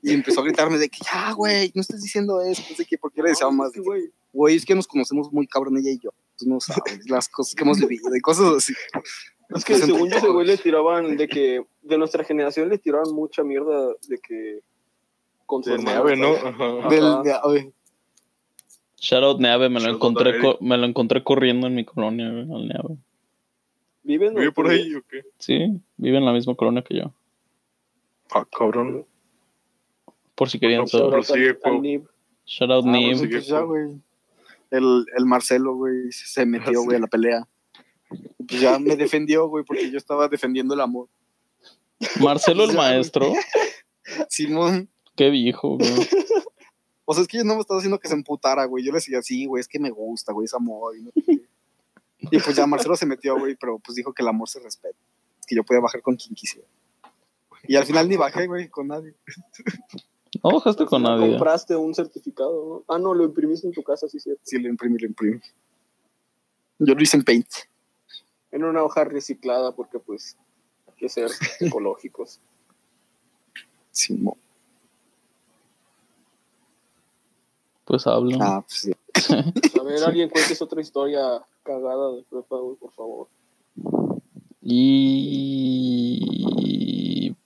Y 0.03 0.13
empezó 0.13 0.41
a 0.41 0.45
gritarme 0.45 0.79
de 0.79 0.89
que, 0.89 0.99
ya, 1.05 1.33
güey, 1.33 1.73
no 1.75 1.81
estés 1.81 2.03
diciendo 2.03 2.41
eso. 2.43 2.63
No 2.69 2.77
sé 2.77 2.85
qué, 2.85 2.99
porque 2.99 3.23
le 3.23 3.31
decía 3.31 3.47
No, 3.47 3.53
más. 3.53 3.73
Güey, 4.33 4.57
es 4.57 4.65
que 4.65 4.75
nos 4.75 4.87
conocemos 4.87 5.33
muy 5.33 5.47
cabrón 5.47 5.79
ella 5.79 5.91
y 5.91 5.99
yo. 5.99 6.11
Tú 6.43 6.49
no 6.51 6.61
sabes 6.61 7.09
las 7.09 7.29
cosas 7.29 7.55
que 7.55 7.63
hemos 7.65 7.79
vivido 7.81 8.15
y 8.17 8.21
cosas 8.21 8.53
así. 8.57 8.73
Es 9.55 9.65
que 9.65 9.77
según 9.77 10.11
yo, 10.11 10.17
ese 10.17 10.29
güey 10.29 10.47
le 10.47 10.57
tiraban 10.57 11.17
de 11.17 11.29
que 11.29 11.65
de 11.83 11.99
nuestra 11.99 12.25
generación 12.25 12.69
le 12.69 12.79
tiraban 12.79 13.13
mucha 13.15 13.43
mierda 13.43 13.89
de 14.09 14.19
que 14.19 14.61
con 15.47 15.63
su 15.63 15.71
De 15.71 15.77
hermano, 15.77 16.05
Neave, 16.05 16.17
¿no? 16.17 16.33
Ajá. 16.33 16.89
Del, 16.89 17.23
de- 17.23 17.39
güey. 17.45 17.73
Shout 18.99 19.25
out 19.25 19.41
Neave, 19.41 19.69
me 19.69 19.75
lo, 19.81 19.81
Shout 19.81 19.89
out 19.91 19.97
encontré 19.97 20.57
me 20.61 20.79
lo 20.79 20.87
encontré 20.87 21.23
corriendo 21.25 21.67
en 21.67 21.75
mi 21.75 21.85
colonia, 21.85 22.31
güey, 22.31 22.43
al 22.53 22.69
Neave. 22.69 22.97
¿Viven 24.05 24.35
¿Vive 24.35 24.53
por 24.53 24.69
ahí 24.69 24.95
o 24.95 25.03
qué? 25.03 25.23
Sí, 25.39 25.81
vive 25.97 26.19
en 26.19 26.25
la 26.25 26.33
misma 26.33 26.55
colonia 26.55 26.83
que 26.83 26.97
yo. 26.99 27.13
Ah, 28.33 28.47
cabrón. 28.57 29.05
Por 30.35 30.49
si 30.49 30.59
querían 30.59 30.83
No, 30.83 30.87
saber. 30.87 31.23
Shout 31.23 31.39
out 31.49 31.61
Cuau. 31.61 31.75
al 31.75 31.83
Nib. 31.83 32.09
Shout 32.47 32.71
out 32.71 32.85
Ah, 32.87 32.91
Nib. 32.91 34.01
El, 34.73 35.07
el 35.17 35.27
Marcelo, 35.27 35.77
güey, 35.77 36.11
se 36.11 36.45
metió, 36.45 36.83
güey, 36.83 36.97
a 36.97 37.01
la 37.01 37.07
pelea. 37.07 37.47
Pues 38.49 38.61
ya 38.61 38.79
me 38.79 38.97
defendió, 38.97 39.47
güey, 39.47 39.65
porque 39.65 39.91
yo 39.91 39.99
estaba 39.99 40.29
defendiendo 40.29 40.75
el 40.75 40.81
amor. 40.81 41.09
Marcelo 42.21 42.65
el 42.65 42.75
maestro. 42.75 43.33
Simón. 44.29 44.89
Qué 45.15 45.31
viejo, 45.31 45.77
güey. 45.77 45.91
O 47.05 47.15
sea, 47.15 47.23
es 47.23 47.29
que 47.29 47.39
yo 47.39 47.45
no 47.45 47.57
me 47.57 47.61
estaba 47.61 47.79
haciendo 47.79 47.99
que 47.99 48.09
se 48.09 48.15
emputara, 48.15 48.65
güey. 48.65 48.85
Yo 48.85 48.93
le 48.93 48.99
decía, 48.99 49.21
sí, 49.23 49.45
güey, 49.45 49.61
es 49.61 49.67
que 49.67 49.81
me 49.81 49.91
gusta, 49.91 50.33
güey, 50.33 50.45
es 50.45 50.55
amor. 50.55 50.97
Y, 50.97 51.03
no. 51.03 51.11
Y 52.31 52.39
pues 52.39 52.55
ya 52.55 52.67
Marcelo 52.67 52.97
se 52.97 53.07
metió, 53.07 53.39
güey, 53.39 53.57
pero 53.57 53.79
pues 53.81 53.97
dijo 53.97 54.13
que 54.13 54.23
el 54.23 54.29
amor 54.29 54.49
se 54.49 54.61
respeta. 54.61 54.97
Que 55.47 55.57
yo 55.57 55.65
podía 55.65 55.81
bajar 55.81 56.01
con 56.01 56.17
quien 56.17 56.35
quisiera. 56.35 56.67
Y 57.65 57.75
al 57.77 57.85
final 57.85 58.09
ni 58.09 58.17
bajé, 58.17 58.47
güey, 58.47 58.69
con 58.69 58.87
nadie. 58.87 59.15
No 60.43 60.51
bajaste 60.51 60.87
con 60.87 61.03
nadie. 61.03 61.31
Compraste 61.31 61.77
un 61.77 61.95
certificado, 61.95 62.85
¿no? 62.89 62.95
Ah, 62.95 62.99
no, 62.99 63.15
lo 63.15 63.25
imprimiste 63.25 63.67
en 63.67 63.73
tu 63.73 63.83
casa, 63.83 64.09
sí, 64.09 64.19
cierto. 64.19 64.43
Sí, 64.45 64.59
lo 64.59 64.69
imprimí, 64.69 64.99
lo 64.99 65.07
imprimí. 65.07 65.41
Yo 66.79 66.95
lo 66.95 67.03
hice 67.03 67.17
en 67.17 67.23
Paint. 67.23 67.47
En 68.51 68.65
una 68.65 68.83
hoja 68.83 69.05
reciclada, 69.05 69.73
porque 69.73 70.01
pues 70.01 70.37
hay 70.89 70.95
que 70.97 71.09
ser 71.09 71.31
ecológicos. 71.61 72.41
Simón. 73.93 74.35
Pues 77.85 78.07
habla. 78.07 78.39
Ah, 78.41 78.65
pues 78.67 78.81
sí. 78.81 78.93
A 79.79 79.83
ver, 79.85 80.03
alguien 80.03 80.29
cuentes 80.29 80.61
otra 80.61 80.81
historia 80.81 81.45
cagada 81.63 82.13
de 82.17 82.25
prepa, 82.25 82.57
güey, 82.57 82.77
por 82.77 82.93
favor. 82.93 83.29
Y. 84.63 86.17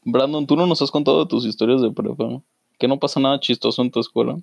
Brandon, 0.04 0.46
tú 0.46 0.56
no 0.56 0.66
nos 0.66 0.80
has 0.80 0.90
contado 0.90 1.20
de 1.24 1.26
tus 1.28 1.44
historias 1.44 1.82
de 1.82 1.90
prepa. 1.90 2.42
Que 2.78 2.88
no 2.88 2.98
pasa 2.98 3.20
nada 3.20 3.40
chistoso 3.40 3.82
en 3.82 3.90
tu 3.90 4.00
escuela. 4.00 4.36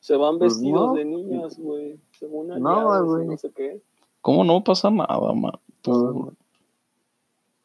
Se 0.00 0.16
van 0.16 0.38
Pues 0.38 0.54
vestidos 0.54 0.86
no. 0.88 0.94
de 0.94 1.04
niñas, 1.04 1.58
güey. 1.58 2.00
Según 2.18 2.48
No, 2.48 3.04
güey. 3.04 3.26
No 3.26 3.36
sé 3.36 3.50
qué. 3.52 3.80
¿Cómo 4.20 4.44
no 4.44 4.62
pasa 4.64 4.90
nada, 4.90 5.32
man? 5.34 5.52
Tú- 5.82 6.34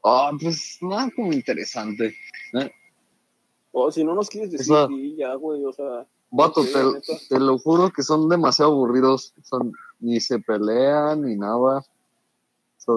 Ah, 0.04 0.32
pues 0.40 0.78
nada 0.82 1.10
como 1.16 1.34
interesante. 1.34 2.14
O 3.72 3.92
si 3.92 4.04
no 4.04 4.14
nos 4.14 4.30
quieres 4.30 4.52
decir, 4.52 4.72
O 4.72 4.78
sea- 4.78 4.88
sí, 4.88 5.16
ya, 5.18 5.34
güey, 5.36 5.64
o 5.66 5.74
sea. 5.74 6.06
Vato, 6.30 6.62
te, 6.64 7.02
te 7.30 7.40
lo 7.40 7.58
juro 7.58 7.90
que 7.92 8.04
son 8.04 8.28
demasiado 8.30 8.72
aburridos. 8.74 9.34
Son, 9.44 9.72
ni 10.00 10.20
se 10.20 10.40
pelean 10.40 11.22
ni 11.24 11.36
nada. 11.36 11.80
O 11.80 11.84
sea, 12.78 12.96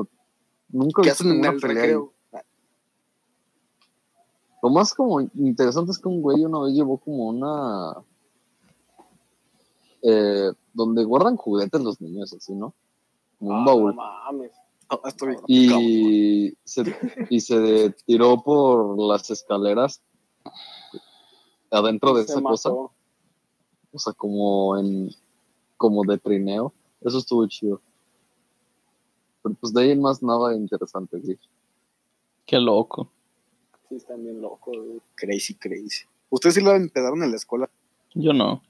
nunca 0.68 1.02
he 1.02 1.04
¿Qué 1.04 1.11
visto 1.11 1.24
hacen 1.24 1.32
en 1.32 1.38
una 1.38 1.50
el 1.50 1.61
pelea. 1.61 1.98
Lo 4.62 4.71
más 4.71 4.92
como 4.94 5.21
interesante 5.21 5.92
es 5.92 5.99
que 5.99 6.09
un 6.09 6.21
güey 6.21 6.44
una 6.44 6.61
vez 6.61 6.75
llevó 6.75 6.99
como 6.99 7.29
una... 7.29 7.94
eh, 10.03 10.53
donde 10.73 11.05
guardan 11.05 11.37
juguetes 11.37 11.81
los 11.81 12.01
niños, 12.01 12.33
así, 12.33 12.55
¿no? 12.55 12.75
Como 13.38 13.51
un 13.51 13.57
Ah, 13.61 13.64
baúl. 13.66 13.94
No 13.94 14.03
mames. 14.03 14.53
Ah, 14.90 15.01
estoy 15.05 15.37
y 15.47 16.57
se, 16.64 16.83
y 17.29 17.40
se 17.40 17.90
tiró 18.07 18.42
por 18.42 18.99
las 18.99 19.29
escaleras 19.31 20.01
adentro 21.71 22.14
de 22.14 22.25
Se 22.25 22.33
esa 22.33 22.40
cosa, 22.42 22.71
o 22.73 22.90
sea, 23.94 24.14
como 24.14 24.79
en 24.79 25.11
como 25.77 26.05
de 26.05 26.18
trineo. 26.18 26.73
Eso 27.03 27.18
estuvo 27.18 27.47
chido. 27.47 27.81
Pero 29.42 29.55
pues 29.61 29.73
de 29.73 29.83
ahí 29.83 29.90
en 29.90 30.01
más 30.01 30.23
nada 30.23 30.55
interesante, 30.57 31.21
sí. 31.23 31.38
Qué 32.47 32.59
loco. 32.59 33.11
Sí, 33.88 33.96
están 33.96 34.22
bien 34.22 34.40
locos, 34.40 34.77
güey. 34.77 35.01
Crazy, 35.14 35.55
crazy. 35.55 36.05
¿Ustedes 36.31 36.57
sí 36.57 36.61
la 36.62 36.77
empezaron 36.77 37.22
en 37.22 37.31
la 37.31 37.37
escuela? 37.37 37.68
Yo 38.14 38.33
no. 38.33 38.62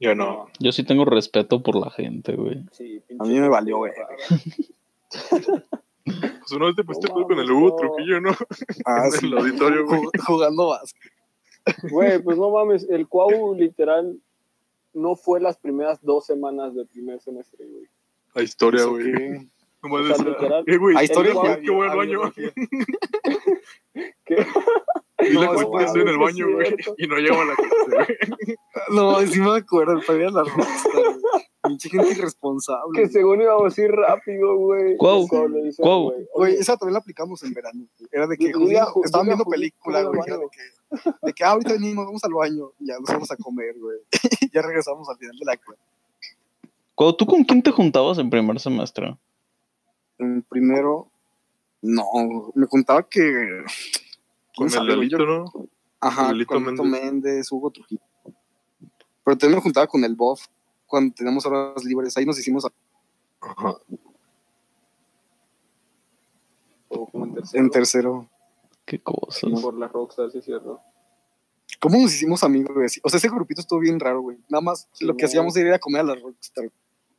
Ya 0.00 0.14
no. 0.14 0.48
Yo 0.58 0.72
sí 0.72 0.84
tengo 0.84 1.04
respeto 1.04 1.62
por 1.62 1.76
la 1.76 1.90
gente, 1.90 2.34
güey. 2.34 2.64
Sí, 2.72 3.00
A 3.18 3.24
mí 3.24 3.38
me 3.40 3.48
valió, 3.48 3.78
güey. 3.78 3.92
Pues 6.04 6.50
una 6.52 6.66
vez 6.66 6.74
te 6.76 6.82
pusiste 6.82 7.08
No 7.08 7.14
con 7.14 7.38
el 7.38 7.46
mames, 7.46 7.50
Hugo 7.50 7.68
no. 7.70 7.76
Trujillo, 7.76 8.20
¿no? 8.20 8.30
Ah, 8.84 9.04
En 9.20 9.24
el 9.26 9.38
auditorio, 9.38 9.86
güey. 9.86 10.00
Jug- 10.00 10.20
Jugando 10.26 10.66
básquet. 10.68 11.12
Güey, 11.90 12.20
pues 12.20 12.36
no 12.38 12.50
mames, 12.50 12.88
el 12.90 13.06
Cuau 13.06 13.54
literal 13.54 14.18
no 14.94 15.14
fue 15.14 15.40
las 15.40 15.56
primeras 15.58 16.02
dos 16.02 16.26
semanas 16.26 16.74
del 16.74 16.88
primer 16.88 17.20
semestre, 17.20 17.64
güey. 17.66 17.84
La 18.34 18.42
historia, 18.42 18.84
güey. 18.86 19.12
que- 19.12 19.46
Nomás 19.82 20.10
O 20.10 20.14
sea, 20.16 20.24
literal. 20.24 20.64
Eh, 20.66 20.76
güey, 20.76 21.04
historia 21.04 21.34
¿sabes 21.34 21.56
de 21.58 21.62
que 21.62 21.72
al 21.72 21.96
baño. 21.96 22.20
¿Qué? 24.24 24.46
Y 25.20 25.34
la 25.34 25.46
No, 25.46 25.68
güey, 25.68 25.84
estoy 25.84 26.02
en 26.02 26.08
el 26.08 26.18
baño, 26.18 26.46
güey. 26.52 26.74
Y 26.98 27.06
no 27.06 27.16
llegaba 27.16 27.42
a 27.42 27.46
la 27.46 27.54
clase, 27.54 27.90
güey. 27.90 28.56
No, 28.90 29.20
sí 29.20 29.40
me 29.40 29.56
acuerdo, 29.56 30.00
Fabián 30.02 30.34
la 30.34 30.42
rockstar. 30.42 31.02
Pinche 31.62 31.88
gente 31.88 32.12
irresponsable. 32.12 33.00
Que 33.00 33.08
según 33.08 33.40
íbamos 33.40 33.78
a 33.78 33.82
ir 33.82 33.90
rápido, 33.92 34.56
güey. 34.56 34.92
Dice, 35.64 35.82
cuau. 35.82 36.12
güey, 36.34 36.54
esa 36.54 36.76
también 36.76 36.94
la 36.94 36.98
aplicamos 36.98 37.42
en 37.44 37.52
verano. 37.52 37.84
güey. 37.98 38.08
Era 38.10 38.26
de 38.26 38.36
que 38.36 38.46
Dile 38.46 38.80
estaban 39.04 39.26
dile 39.26 39.36
viendo 39.36 39.44
película, 39.44 40.02
güey. 40.02 40.20
de 40.20 40.48
que, 40.50 41.10
de 41.22 41.32
que 41.32 41.44
ah, 41.44 41.50
ahorita 41.50 41.74
venimos, 41.74 42.04
vamos 42.04 42.24
al 42.24 42.32
baño. 42.32 42.72
Y 42.80 42.86
ya 42.88 42.98
nos 42.98 43.08
vamos 43.08 43.30
a 43.30 43.36
comer, 43.36 43.78
güey. 43.78 43.98
ya 44.52 44.62
regresamos 44.62 45.08
al 45.08 45.16
final 45.18 45.36
de 45.38 45.44
la 45.44 45.56
clase. 45.56 45.82
¿Tú 47.18 47.26
con 47.26 47.44
quién 47.44 47.62
te 47.62 47.70
juntabas 47.70 48.18
en 48.18 48.30
primer 48.30 48.58
semestre? 48.60 49.16
En 50.18 50.42
primero, 50.42 51.08
no, 51.82 52.52
me 52.54 52.66
contaba 52.66 53.02
que. 53.08 53.64
Con 54.56 54.68
¿quién 54.68 54.88
el 54.90 55.08
Yo- 55.08 55.18
¿no? 55.18 55.44
Ajá, 56.00 56.32
Lelito 56.32 56.54
con 56.54 56.64
Lelito 56.64 56.84
Méndez. 56.84 57.02
Méndez, 57.04 57.52
Hugo 57.52 57.70
Trujillo. 57.70 58.02
Pero 59.24 59.38
también 59.38 59.56
me 59.58 59.62
juntaba 59.62 59.86
con 59.86 60.02
el 60.04 60.14
Bob 60.16 60.38
cuando 60.86 61.14
teníamos 61.14 61.46
horas 61.46 61.84
libres. 61.84 62.16
Ahí 62.16 62.26
nos 62.26 62.38
hicimos 62.38 62.64
a- 62.64 62.72
Ajá. 63.40 63.76
o 66.88 67.06
como 67.06 67.24
en 67.26 67.34
tercero, 67.34 67.64
en 67.64 67.70
tercero. 67.70 68.28
Qué 68.84 69.00
cosas. 69.00 69.48
por 69.62 69.74
la 69.78 69.88
Rockstar, 69.88 70.30
sí 70.30 70.38
es 70.38 70.44
cierto. 70.44 70.80
¿Cómo 71.80 71.98
nos 71.98 72.12
hicimos 72.14 72.42
amigos, 72.44 72.74
güey? 72.74 72.86
O 73.02 73.08
sea, 73.08 73.16
ese 73.18 73.28
grupito 73.28 73.60
estuvo 73.60 73.78
bien 73.80 73.98
raro, 73.98 74.20
güey. 74.20 74.38
Nada 74.48 74.60
más 74.60 74.88
lo 75.00 75.16
que 75.16 75.22
No. 75.22 75.26
hacíamos 75.28 75.56
era 75.56 75.68
ir 75.70 75.74
a 75.74 75.78
comer 75.78 76.00
a 76.02 76.04
la 76.04 76.14
Rockstar. 76.16 76.70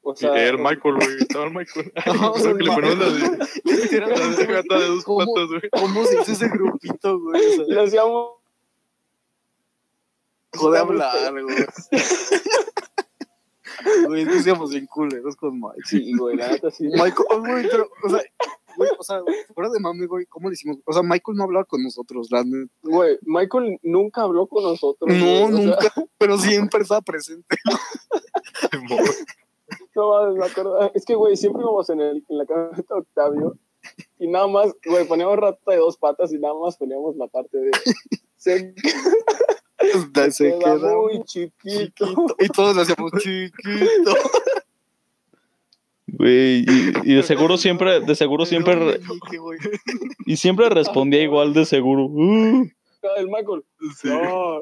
O 0.06 0.16
sea, 0.16 0.36
era 0.36 0.50
el 0.52 0.58
Michael, 0.58 0.96
güey. 0.96 1.18
Estaba 1.22 1.46
el 1.46 1.54
Michael. 1.54 1.94
No, 2.22 2.32
O 2.32 2.38
sea, 2.38 2.54
que 2.54 2.64
le 2.64 2.70
el 2.70 2.76
ponemos 2.76 2.98
la 2.98 3.06
de, 3.06 3.20
la 3.20 3.30
de 3.30 3.48
Literalmente, 3.64 4.46
güey, 4.46 4.48
gata 4.48 4.76
de 4.80 4.86
dos 4.88 5.04
¿Cómo? 5.06 5.20
patas, 5.20 5.50
güey. 5.50 5.62
¿Cómo 5.72 6.06
se 6.06 6.22
hizo 6.22 6.32
ese 6.32 6.50
grupito, 6.50 7.20
güey? 7.20 7.42
O 7.42 7.56
sea, 7.56 7.66
le 7.76 7.84
hacíamos. 7.84 8.32
de 10.72 10.78
hablar, 10.78 11.42
güey. 11.42 11.56
Güey, 14.08 14.26
que 14.26 14.40
seamos 14.42 14.72
bien 14.72 14.86
culeros 14.86 15.36
con 15.36 15.60
Mike. 15.60 15.82
Sí, 15.86 16.14
güey, 16.16 16.38
la 16.38 16.50
neta 16.50 16.72
sí. 16.72 16.86
Michael, 16.86 17.40
güey, 17.40 17.68
pero, 17.70 17.90
o 18.04 18.10
sea, 18.10 18.22
güey, 18.78 18.90
o 18.98 19.04
sea, 19.04 19.22
fuera 19.54 19.70
de 19.70 19.80
mami, 19.80 20.06
güey, 20.06 20.26
¿cómo 20.28 20.50
le 20.50 20.54
hicimos? 20.54 20.78
O 20.86 20.94
sea, 20.94 21.02
Michael 21.02 21.38
no 21.38 21.44
hablaba 21.44 21.66
con 21.66 21.84
nosotros, 21.84 22.28
la 22.32 22.44
neta. 22.44 22.72
Güey, 22.84 23.18
Michael 23.24 23.80
nunca 23.84 24.22
habló 24.22 24.48
con 24.48 24.64
nosotros. 24.64 25.10
No, 25.10 25.26
güey, 25.26 25.44
o 25.44 25.48
sea, 25.48 25.66
nunca, 25.66 25.94
pero 26.18 26.38
siempre 26.38 26.82
estaba 26.82 27.02
presente. 27.02 27.56
No 29.96 30.10
mames, 30.10 30.36
me 30.38 30.46
acuerdo. 30.46 30.92
Es 30.94 31.06
que, 31.06 31.16
güey, 31.16 31.36
siempre 31.38 31.62
íbamos 31.62 31.90
en, 31.90 32.02
el, 32.02 32.24
en 32.28 32.38
la 32.38 32.46
camioneta 32.46 32.96
de 32.96 33.00
Octavio 33.02 33.58
y 34.18 34.28
nada 34.28 34.48
más, 34.48 34.74
güey, 34.86 35.06
poníamos 35.08 35.38
rata 35.38 35.72
de 35.72 35.78
dos 35.78 35.98
patas 35.98 36.34
y 36.34 36.40
nada 36.40 36.54
más 36.56 36.78
poníamos 36.78 37.16
la 37.16 37.28
parte 37.28 37.58
de. 37.58 37.72
Se, 38.38 38.74
Se, 40.16 40.32
se 40.32 40.58
queda 40.60 40.76
queda 40.78 40.96
muy 40.96 41.24
chiquito. 41.26 42.06
chiquito. 42.08 42.36
Y 42.40 42.48
todos 42.48 42.76
le 42.76 42.82
hacíamos 42.84 43.12
chiquito. 43.22 44.14
Güey, 46.16 46.60
y, 46.68 46.94
y 47.12 47.16
de 47.16 47.24
seguro 47.24 47.58
siempre, 47.58 48.00
de 48.02 48.16
seguro 48.16 48.46
siempre, 48.46 49.00
y 50.28 50.38
siempre 50.38 50.70
respondía 50.70 51.24
igual 51.24 51.54
de 51.54 51.66
seguro. 51.66 52.06
Uh, 52.06 52.70
El 53.18 53.28
Michael. 53.30 53.64
Sí. 54.00 54.10
No, 54.10 54.62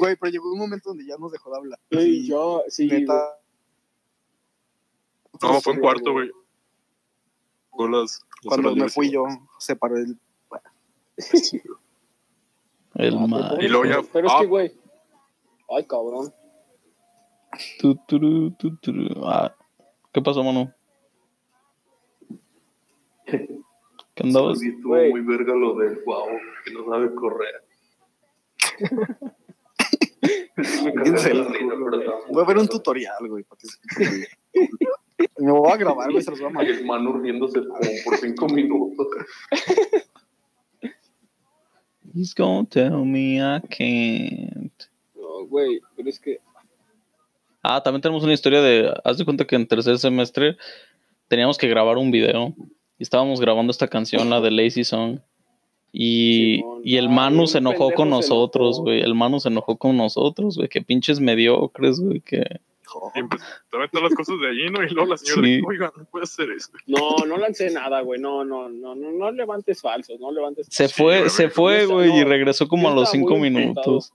Güey, 0.00 0.16
pero 0.16 0.32
llegó 0.32 0.52
un 0.52 0.58
momento 0.58 0.88
donde 0.90 1.06
ya 1.06 1.16
nos 1.18 1.30
dejó 1.30 1.50
de 1.50 1.56
hablar. 1.56 1.78
sí, 1.92 2.26
yo, 2.26 2.64
sí. 2.68 2.88
Neta. 2.88 3.38
No, 5.42 5.60
fue 5.60 5.72
en 5.74 5.80
cuarto, 5.80 6.12
güey. 6.12 6.30
Fue 7.70 7.88
las- 7.90 8.24
las 8.42 8.48
Cuando 8.48 8.74
me 8.74 8.88
fui 8.88 9.10
yo, 9.10 9.24
se 9.58 9.76
paró 9.76 9.96
el. 9.96 10.18
el 12.94 13.16
Ah, 13.16 13.26
ma. 13.26 13.48
pero- 13.50 13.62
Y 13.62 13.68
luego 13.68 13.84
ya- 13.84 14.02
Pero 14.12 14.26
es 14.28 14.32
ah. 14.34 14.38
que, 14.40 14.46
güey. 14.46 14.72
Ay, 15.68 15.84
cabrón. 15.84 16.32
Tu, 17.80 17.94
tu, 18.06 18.50
turu. 18.76 19.24
Ah, 19.24 19.54
¿Qué 20.12 20.20
pasó, 20.22 20.42
mano? 20.44 20.72
¿Qué 23.24 24.22
andabas? 24.22 24.58
Sí, 24.60 24.68
estuvo 24.68 24.94
muy 24.96 25.20
verga 25.22 25.54
lo 25.54 25.74
del 25.76 26.00
guau, 26.04 26.26
que 26.64 26.72
no 26.72 26.84
sabe 26.88 27.14
correr. 27.14 27.64
Me 30.56 30.94
la 30.94 31.02
risa, 31.02 31.28
pero 31.28 32.20
Voy 32.30 32.42
a 32.42 32.46
ver 32.46 32.58
un 32.58 32.68
tutorial, 32.68 33.28
güey. 33.28 33.44
para 33.44 33.58
que 33.58 33.66
se- 33.68 34.28
Me 35.46 35.52
voy 35.52 35.70
a 35.70 35.76
grabar, 35.76 36.10
güey, 36.10 36.22
se 36.24 36.30
los 36.30 36.40
voy 36.40 36.48
a 36.48 36.50
Y 36.50 36.54
mandar. 36.54 36.74
el 36.74 36.84
man 36.84 37.22
riéndose 37.22 37.60
como 37.60 37.90
por 38.04 38.16
cinco 38.16 38.48
minutos. 38.48 39.06
He's 42.14 42.34
gonna 42.34 42.66
tell 42.68 43.04
me 43.04 43.36
I 43.36 43.60
can't. 43.68 44.72
No, 45.14 45.46
güey, 45.46 45.80
pero 45.94 46.08
es 46.08 46.18
que. 46.18 46.40
Ah, 47.62 47.80
también 47.80 48.00
tenemos 48.02 48.24
una 48.24 48.32
historia 48.32 48.60
de. 48.60 48.92
Haz 49.04 49.18
de 49.18 49.24
cuenta 49.24 49.46
que 49.46 49.54
en 49.54 49.68
tercer 49.68 49.98
semestre 49.98 50.56
teníamos 51.28 51.58
que 51.58 51.68
grabar 51.68 51.96
un 51.96 52.10
video. 52.10 52.52
Y 52.98 53.04
estábamos 53.04 53.40
grabando 53.40 53.70
esta 53.70 53.86
canción, 53.86 54.28
la 54.30 54.40
de 54.40 54.50
Lazy 54.50 54.82
Song. 54.82 55.20
Y, 55.92 56.56
Simón. 56.56 56.80
y 56.82 56.96
el 56.96 57.08
Manu 57.08 57.46
se 57.46 57.58
enojó 57.58 57.92
con 57.92 58.10
nosotros, 58.10 58.80
güey. 58.80 59.00
El 59.00 59.14
Manu 59.14 59.38
se 59.38 59.48
enojó 59.48 59.76
con 59.76 59.96
nosotros, 59.96 60.56
güey. 60.56 60.68
Que 60.68 60.82
pinches 60.82 61.20
mediocres, 61.20 62.00
güey. 62.00 62.20
Que. 62.20 62.60
Y 63.14 63.18
empezó 63.20 63.44
a 63.72 63.78
meter 63.78 64.02
las 64.02 64.14
cosas 64.14 64.36
de 64.40 64.48
allí, 64.48 64.70
¿no? 64.70 64.82
Y 64.82 64.88
luego 64.90 65.10
la 65.10 65.16
señora 65.16 65.42
Sí. 65.46 65.56
dijo, 65.56 65.68
oigan, 65.68 65.90
no 65.96 66.04
puede 66.04 66.22
hacer 66.24 66.50
esto. 66.50 66.78
No, 66.86 67.16
no 67.26 67.36
lancé 67.36 67.70
nada, 67.70 68.00
güey. 68.02 68.20
No, 68.20 68.44
no, 68.44 68.68
no, 68.68 68.94
no, 68.94 69.10
no 69.12 69.30
levantes 69.32 69.80
falsos, 69.80 70.18
no 70.20 70.30
levantes. 70.32 70.66
Se 70.70 70.88
fue, 70.88 71.28
se 71.30 71.50
fue, 71.50 71.86
güey. 71.86 72.18
Y 72.18 72.24
regresó 72.24 72.68
como 72.68 72.88
a 72.88 72.94
los 72.94 73.10
cinco 73.10 73.36
minutos. 73.36 74.12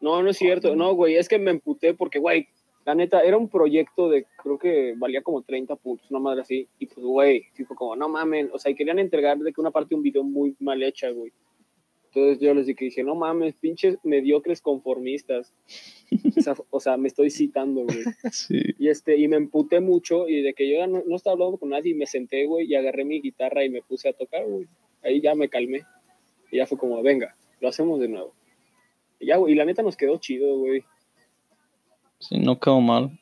No, 0.00 0.22
no 0.22 0.30
es 0.30 0.36
cierto. 0.36 0.76
No, 0.76 0.94
güey, 0.94 1.16
es 1.16 1.28
que 1.28 1.38
me 1.38 1.50
emputé 1.50 1.94
porque, 1.94 2.18
güey, 2.18 2.48
la 2.84 2.94
neta, 2.94 3.22
era 3.22 3.36
un 3.36 3.48
proyecto 3.48 4.08
de, 4.08 4.26
creo 4.42 4.58
que 4.58 4.94
valía 4.96 5.22
como 5.22 5.42
30 5.42 5.74
puntos, 5.76 6.08
una 6.10 6.20
madre 6.20 6.42
así. 6.42 6.68
Y 6.78 6.86
pues, 6.86 7.04
güey, 7.04 7.44
tipo 7.56 7.74
como, 7.74 7.96
no 7.96 8.08
mamen, 8.08 8.50
o 8.52 8.58
sea, 8.58 8.70
y 8.70 8.74
querían 8.76 8.98
entregar 9.00 9.38
de 9.38 9.52
que 9.52 9.60
una 9.60 9.72
parte 9.72 9.90
de 9.90 9.94
un 9.96 10.02
video 10.02 10.22
muy 10.22 10.54
mal 10.60 10.82
hecha, 10.82 11.10
güey. 11.10 11.32
Entonces 12.06 12.40
yo 12.40 12.54
les 12.54 12.66
dije, 12.66 12.86
dije, 12.86 13.04
no 13.04 13.14
mames, 13.14 13.54
pinches 13.56 13.98
mediocres 14.02 14.60
conformistas. 14.60 15.52
O 16.36 16.40
sea, 16.40 16.54
o 16.70 16.80
sea, 16.80 16.96
me 16.96 17.08
estoy 17.08 17.30
citando, 17.30 17.82
güey. 17.84 17.98
Sí. 18.32 18.60
Y, 18.78 18.88
este, 18.88 19.16
y 19.16 19.28
me 19.28 19.36
emputé 19.36 19.80
mucho 19.80 20.28
y 20.28 20.42
de 20.42 20.54
que 20.54 20.70
yo 20.70 20.78
ya 20.78 20.86
no, 20.86 21.02
no 21.06 21.16
estaba 21.16 21.34
hablando 21.34 21.58
con 21.58 21.70
nadie 21.70 21.92
y 21.92 21.94
me 21.94 22.06
senté, 22.06 22.46
güey, 22.46 22.66
y 22.66 22.74
agarré 22.74 23.04
mi 23.04 23.20
guitarra 23.20 23.64
y 23.64 23.70
me 23.70 23.82
puse 23.82 24.08
a 24.08 24.12
tocar, 24.12 24.46
güey. 24.46 24.66
Ahí 25.02 25.20
ya 25.20 25.34
me 25.34 25.48
calmé. 25.48 25.82
Y 26.50 26.58
ya 26.58 26.66
fue 26.66 26.78
como, 26.78 27.02
venga, 27.02 27.36
lo 27.60 27.68
hacemos 27.68 28.00
de 28.00 28.08
nuevo. 28.08 28.34
Y 29.18 29.26
ya, 29.26 29.36
güey, 29.36 29.52
y 29.52 29.56
la 29.56 29.64
neta 29.64 29.82
nos 29.82 29.96
quedó 29.96 30.16
chido, 30.18 30.58
güey. 30.58 30.84
Sí, 32.18 32.38
no 32.38 32.58
quedó 32.58 32.80
mal. 32.80 33.18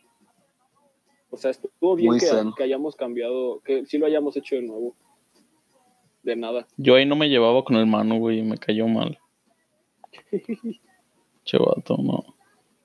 O 1.30 1.36
sea, 1.36 1.50
estuvo 1.50 1.96
bien 1.96 2.18
que, 2.18 2.26
que 2.56 2.62
hayamos 2.62 2.94
cambiado, 2.94 3.60
que 3.64 3.86
sí 3.86 3.98
lo 3.98 4.06
hayamos 4.06 4.36
hecho 4.36 4.54
de 4.56 4.62
nuevo. 4.62 4.94
De 6.24 6.34
nada. 6.36 6.66
Yo 6.76 6.96
ahí 6.96 7.06
no 7.06 7.14
me 7.16 7.28
llevaba 7.28 7.62
con 7.64 7.76
el 7.76 7.86
Manu, 7.86 8.18
güey. 8.18 8.40
Y 8.40 8.42
me 8.42 8.58
cayó 8.58 8.88
mal. 8.88 9.18
Chevato, 11.44 11.96
no. 11.98 12.24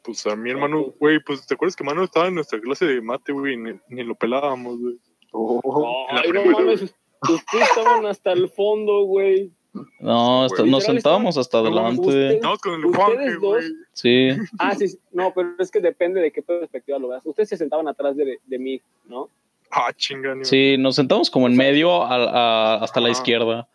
Pues 0.04 0.26
a 0.28 0.36
mi 0.36 0.50
hermano, 0.50 0.94
güey, 1.00 1.20
pues 1.26 1.46
te 1.46 1.54
acuerdas 1.54 1.76
que 1.76 1.84
Manu 1.84 2.04
estaba 2.04 2.28
en 2.28 2.36
nuestra 2.36 2.60
clase 2.60 2.86
de 2.86 3.02
mate, 3.02 3.32
güey, 3.32 3.58
ni, 3.58 3.72
ni 3.90 4.04
lo 4.04 4.16
pelábamos, 4.16 4.80
güey. 4.80 4.98
Oh, 5.32 6.08
la 6.12 6.22
Ay, 6.22 6.32
no 6.32 6.46
mames, 6.46 6.82
ustedes 7.22 7.70
estaban 7.70 8.06
hasta 8.06 8.32
el 8.32 8.50
fondo, 8.50 9.04
güey. 9.04 9.52
No, 10.00 10.46
hasta- 10.46 10.66
nos 10.66 10.84
sentábamos 10.84 11.38
hasta 11.38 11.62
No, 11.62 11.68
adelante. 11.68 12.36
Estamos 12.36 12.60
con 12.60 12.74
el 12.74 12.86
Ustedes 12.86 13.34
dos. 13.36 13.42
güey. 13.42 13.64
Sí. 13.94 14.30
Ah, 14.58 14.74
sí, 14.74 14.88
sí. 14.88 14.98
no, 15.12 15.32
pero 15.34 15.50
es 15.60 15.70
que 15.70 15.80
depende 15.80 16.20
de 16.22 16.32
qué 16.32 16.42
perspectiva 16.42 16.98
lo 16.98 17.10
veas. 17.10 17.24
Ustedes 17.26 17.50
se 17.50 17.58
sentaban 17.58 17.88
atrás 17.88 18.16
de, 18.18 18.40
de 18.44 18.60
mí, 18.60 18.82
¿no? 19.06 19.30
Ah, 19.72 19.92
chinga, 19.96 20.36
Sí, 20.46 20.78
nos 20.78 20.96
sentamos 20.96 21.30
como 21.30 21.48
en 21.48 21.56
medio 21.56 22.04
a- 22.04 22.16
a- 22.16 22.76
hasta 22.84 23.00
la 23.00 23.10
izquierda. 23.10 23.68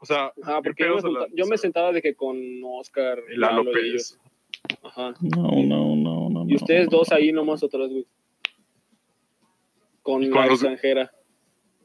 O 0.00 0.06
sea, 0.06 0.32
bien 0.36 0.60
porque 0.62 0.84
yo 0.84 0.96
me, 0.96 1.08
la- 1.12 1.26
yo 1.34 1.46
sentaba 1.58 1.92
de 1.92 2.02
que 2.02 2.14
con 2.14 2.36
Oscar 2.64 3.18
Y 3.32 3.38
ellos. 3.64 3.72
Pérez. 3.72 4.18
Ajá. 4.82 5.14
No, 5.20 5.50
no, 5.62 5.96
no, 5.96 6.28
no. 6.30 6.44
Y 6.48 6.56
ustedes 6.56 6.90
no. 6.90 6.98
dos 6.98 7.12
ahí 7.12 7.32
nomás 7.32 7.62
atrás, 7.62 7.88
güey. 7.90 8.06
Con 10.02 10.22
la 10.30 10.46
los- 10.46 10.54
extranjera. 10.62 11.12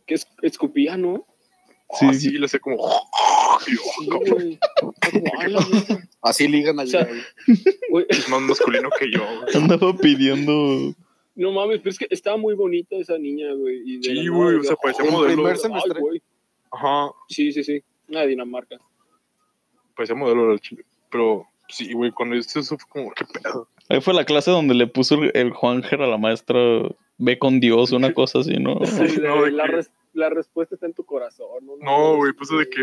Que 0.06 0.16
es, 0.16 0.28
escupía, 0.42 0.98
¿no? 0.98 1.26
Sí. 2.00 2.06
Ah, 2.10 2.14
sí, 2.14 2.30
le 2.32 2.46
hacía 2.46 2.60
como. 2.60 2.78
Y 3.68 3.72
yo, 3.72 3.78
Sí, 4.00 4.10
"Ah, 4.12 4.18
güey. 4.30 4.60
Como, 5.12 5.32
"Ay, 5.40 5.52
la 5.52 5.60
neta". 5.60 6.08
Así 6.22 6.48
ligan 6.48 6.80
allá. 6.80 7.02
O 7.02 7.06
sea. 7.06 7.56
Güey, 7.90 8.06
Es 8.10 8.30
más 8.30 8.42
masculino 8.42 8.90
que 9.00 9.12
yo, 9.12 9.20
güey. 9.20 9.56
Andaba 9.64 9.94
pidiendo. 9.98 10.94
No 11.38 11.52
mames, 11.52 11.78
pero 11.80 11.92
es 11.92 12.00
que 12.00 12.08
estaba 12.10 12.36
muy 12.36 12.54
bonita 12.56 12.96
esa 12.98 13.18
niña, 13.18 13.54
güey. 13.54 13.82
y 13.86 13.98
de 13.98 14.04
Sí, 14.04 14.28
güey, 14.28 14.58
o 14.58 14.64
sea, 14.64 14.76
parecía 14.76 15.06
"Ay, 15.06 15.12
modelo". 15.12 15.34
primer 15.36 15.56
ay, 15.74 16.02
güey. 16.02 16.22
Ajá, 16.72 17.12
Sí, 17.30 17.52
sí, 17.54 17.64
sí. 17.64 17.82
Una 18.10 18.22
de 18.22 18.28
Dinamarca. 18.28 18.78
parecía 19.96 20.16
modelo 20.16 20.50
del 20.50 20.60
chile. 20.60 20.84
Pero 21.10 21.46
sí, 21.70 21.94
güey, 21.94 22.12
cuando 22.12 22.36
hice 22.36 22.60
eso 22.60 22.78
fue 22.78 22.90
como, 22.90 23.12
qué 23.12 23.24
pedo. 23.26 23.68
Ahí 23.90 24.02
fue 24.02 24.14
la 24.14 24.26
clase 24.26 24.52
donde 24.52 24.74
le 24.76 24.88
puso 24.88 25.16
el, 25.16 25.32
el 25.34 25.52
Juanger 25.52 26.02
a 26.02 26.08
la 26.08 26.18
maestra. 26.18 26.60
Ve 27.20 27.40
con 27.40 27.60
Dios, 27.60 27.92
una 27.94 28.14
cosa 28.14 28.40
así, 28.40 28.56
¿no? 28.58 28.80
Sí, 28.86 28.98
de- 29.22 29.28
No, 29.28 29.44
de 29.44 29.52
la, 29.52 29.66
que- 29.66 29.72
res- 29.72 29.92
la 30.14 30.30
respuesta 30.30 30.76
está 30.76 30.88
en 30.88 30.94
tu 30.94 31.04
corazón. 31.04 31.48
No, 31.66 31.76
No, 31.78 32.16
güey, 32.18 32.34
puso 32.34 32.58
de 32.58 32.68
que 32.70 32.82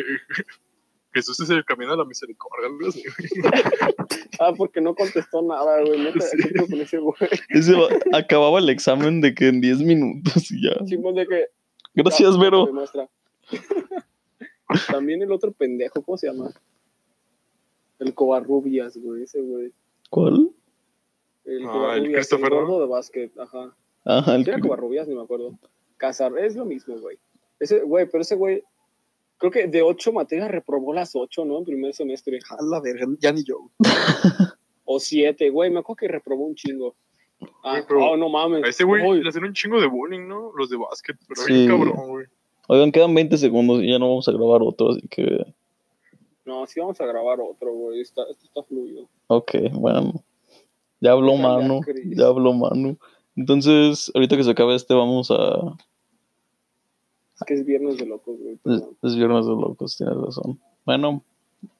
Jesús 1.14 1.38
es 1.40 1.50
el 1.50 1.64
camino 1.64 1.92
de 1.92 1.96
la 1.98 2.04
misericordia, 2.04 2.66
algo 2.68 2.88
así, 2.88 3.02
güey. 3.02 3.54
Ah, 4.40 4.52
porque 4.56 4.80
no 4.80 4.94
contestó 4.96 5.42
nada, 5.42 5.80
güey. 5.82 6.00
Neta, 6.02 6.20
Sí. 6.20 6.36
¿qué 6.42 6.48
pedo 6.48 6.66
con 6.66 6.80
ese 6.80 6.98
güey? 6.98 7.14
Ese 7.50 7.72
va- 7.74 8.18
acababa 8.18 8.58
el 8.58 8.68
examen 8.68 9.20
de 9.20 9.32
que 9.32 9.46
en 9.48 9.60
10 9.60 9.78
minutos 9.82 10.50
y 10.50 10.60
ya. 10.64 10.74
Simón 10.86 11.14
de 11.14 11.26
que. 11.26 11.44
Gracias, 11.94 12.34
ya, 12.34 12.40
Vero. 12.40 12.66
También 14.90 15.22
el 15.22 15.30
otro 15.30 15.52
pendejo, 15.52 16.02
¿cómo 16.02 16.18
se 16.18 16.26
llama? 16.26 16.50
El 18.00 18.12
Covarrubias, 18.14 18.96
güey, 18.96 19.22
ese 19.22 19.40
güey. 19.40 19.72
¿Cuál? 20.10 20.50
El 21.44 21.58
Ah, 21.58 21.60
el 21.60 21.66
Covarrubias, 21.68 22.32
el, 22.32 22.38
gordo 22.40 22.80
de 22.80 22.86
básquet, 22.86 23.38
ajá. 23.38 23.76
Ajá, 24.04 24.34
el 24.34 24.44
¿Sí 24.44 24.50
era 24.50 24.58
Covarrubias? 24.60 25.06
Ni 25.06 25.14
me 25.14 25.22
acuerdo. 25.22 25.56
Casar, 25.96 26.36
es 26.38 26.56
lo 26.56 26.64
mismo, 26.64 26.96
güey. 26.98 27.18
Ese, 27.60 27.82
güey, 27.82 28.06
pero 28.06 28.22
ese 28.22 28.34
güey, 28.34 28.64
creo 29.38 29.50
que 29.50 29.66
de 29.66 29.82
ocho 29.82 30.12
materias 30.12 30.50
reprobó 30.50 30.92
las 30.92 31.14
ocho, 31.14 31.44
¿no? 31.44 31.58
En 31.58 31.64
primer 31.64 31.94
semestre. 31.94 32.38
A 32.50 32.62
la 32.62 32.80
verga, 32.80 33.06
ya 33.20 33.32
ni 33.32 33.44
yo. 33.44 33.70
O 34.86 35.00
siete, 35.00 35.48
güey, 35.48 35.70
me 35.70 35.78
acuerdo 35.78 35.96
que 35.96 36.08
reprobó 36.08 36.44
un 36.44 36.54
chingo. 36.54 36.94
Ah, 37.64 37.82
pero 37.88 38.04
oh, 38.04 38.16
no 38.18 38.28
mames. 38.28 38.64
A 38.64 38.68
ese 38.68 38.84
güey 38.84 39.22
le 39.22 39.28
hacen 39.28 39.44
un 39.44 39.54
chingo 39.54 39.80
de 39.80 39.86
bullying, 39.86 40.28
¿no? 40.28 40.52
Los 40.54 40.68
de 40.68 40.76
básquet, 40.76 41.16
pero 41.26 41.40
Sí. 41.40 41.52
bien 41.54 41.68
cabrón, 41.68 42.08
güey. 42.08 42.26
Oigan, 42.68 42.92
quedan 42.92 43.14
20 43.14 43.36
segundos 43.38 43.82
y 43.82 43.90
ya 43.90 43.98
no 43.98 44.08
vamos 44.08 44.28
a 44.28 44.32
grabar 44.32 44.62
otro, 44.62 44.90
así 44.90 45.06
que. 45.08 45.44
No, 46.44 46.66
sí 46.66 46.80
vamos 46.80 47.00
a 47.00 47.06
grabar 47.06 47.40
otro, 47.40 47.72
güey. 47.72 48.00
Está, 48.00 48.22
esto 48.30 48.44
está 48.44 48.62
fluido. 48.62 49.08
Ok, 49.28 49.52
bueno. 49.72 50.22
Ya 51.00 51.12
habló 51.12 51.36
Manu, 51.36 51.80
ya 52.16 52.26
habló 52.26 52.52
Manu. 52.52 52.98
Entonces, 53.36 54.10
ahorita 54.14 54.36
que 54.36 54.44
se 54.44 54.50
acabe 54.50 54.74
este, 54.74 54.94
vamos 54.94 55.30
a... 55.30 55.76
Es 57.34 57.42
que 57.46 57.54
es 57.54 57.64
viernes 57.64 57.98
de 57.98 58.06
locos, 58.06 58.38
güey. 58.38 58.58
Es, 58.64 58.82
es 59.02 59.16
viernes 59.16 59.46
de 59.46 59.52
locos, 59.52 59.96
tienes 59.96 60.16
razón. 60.16 60.60
Bueno, 60.84 61.24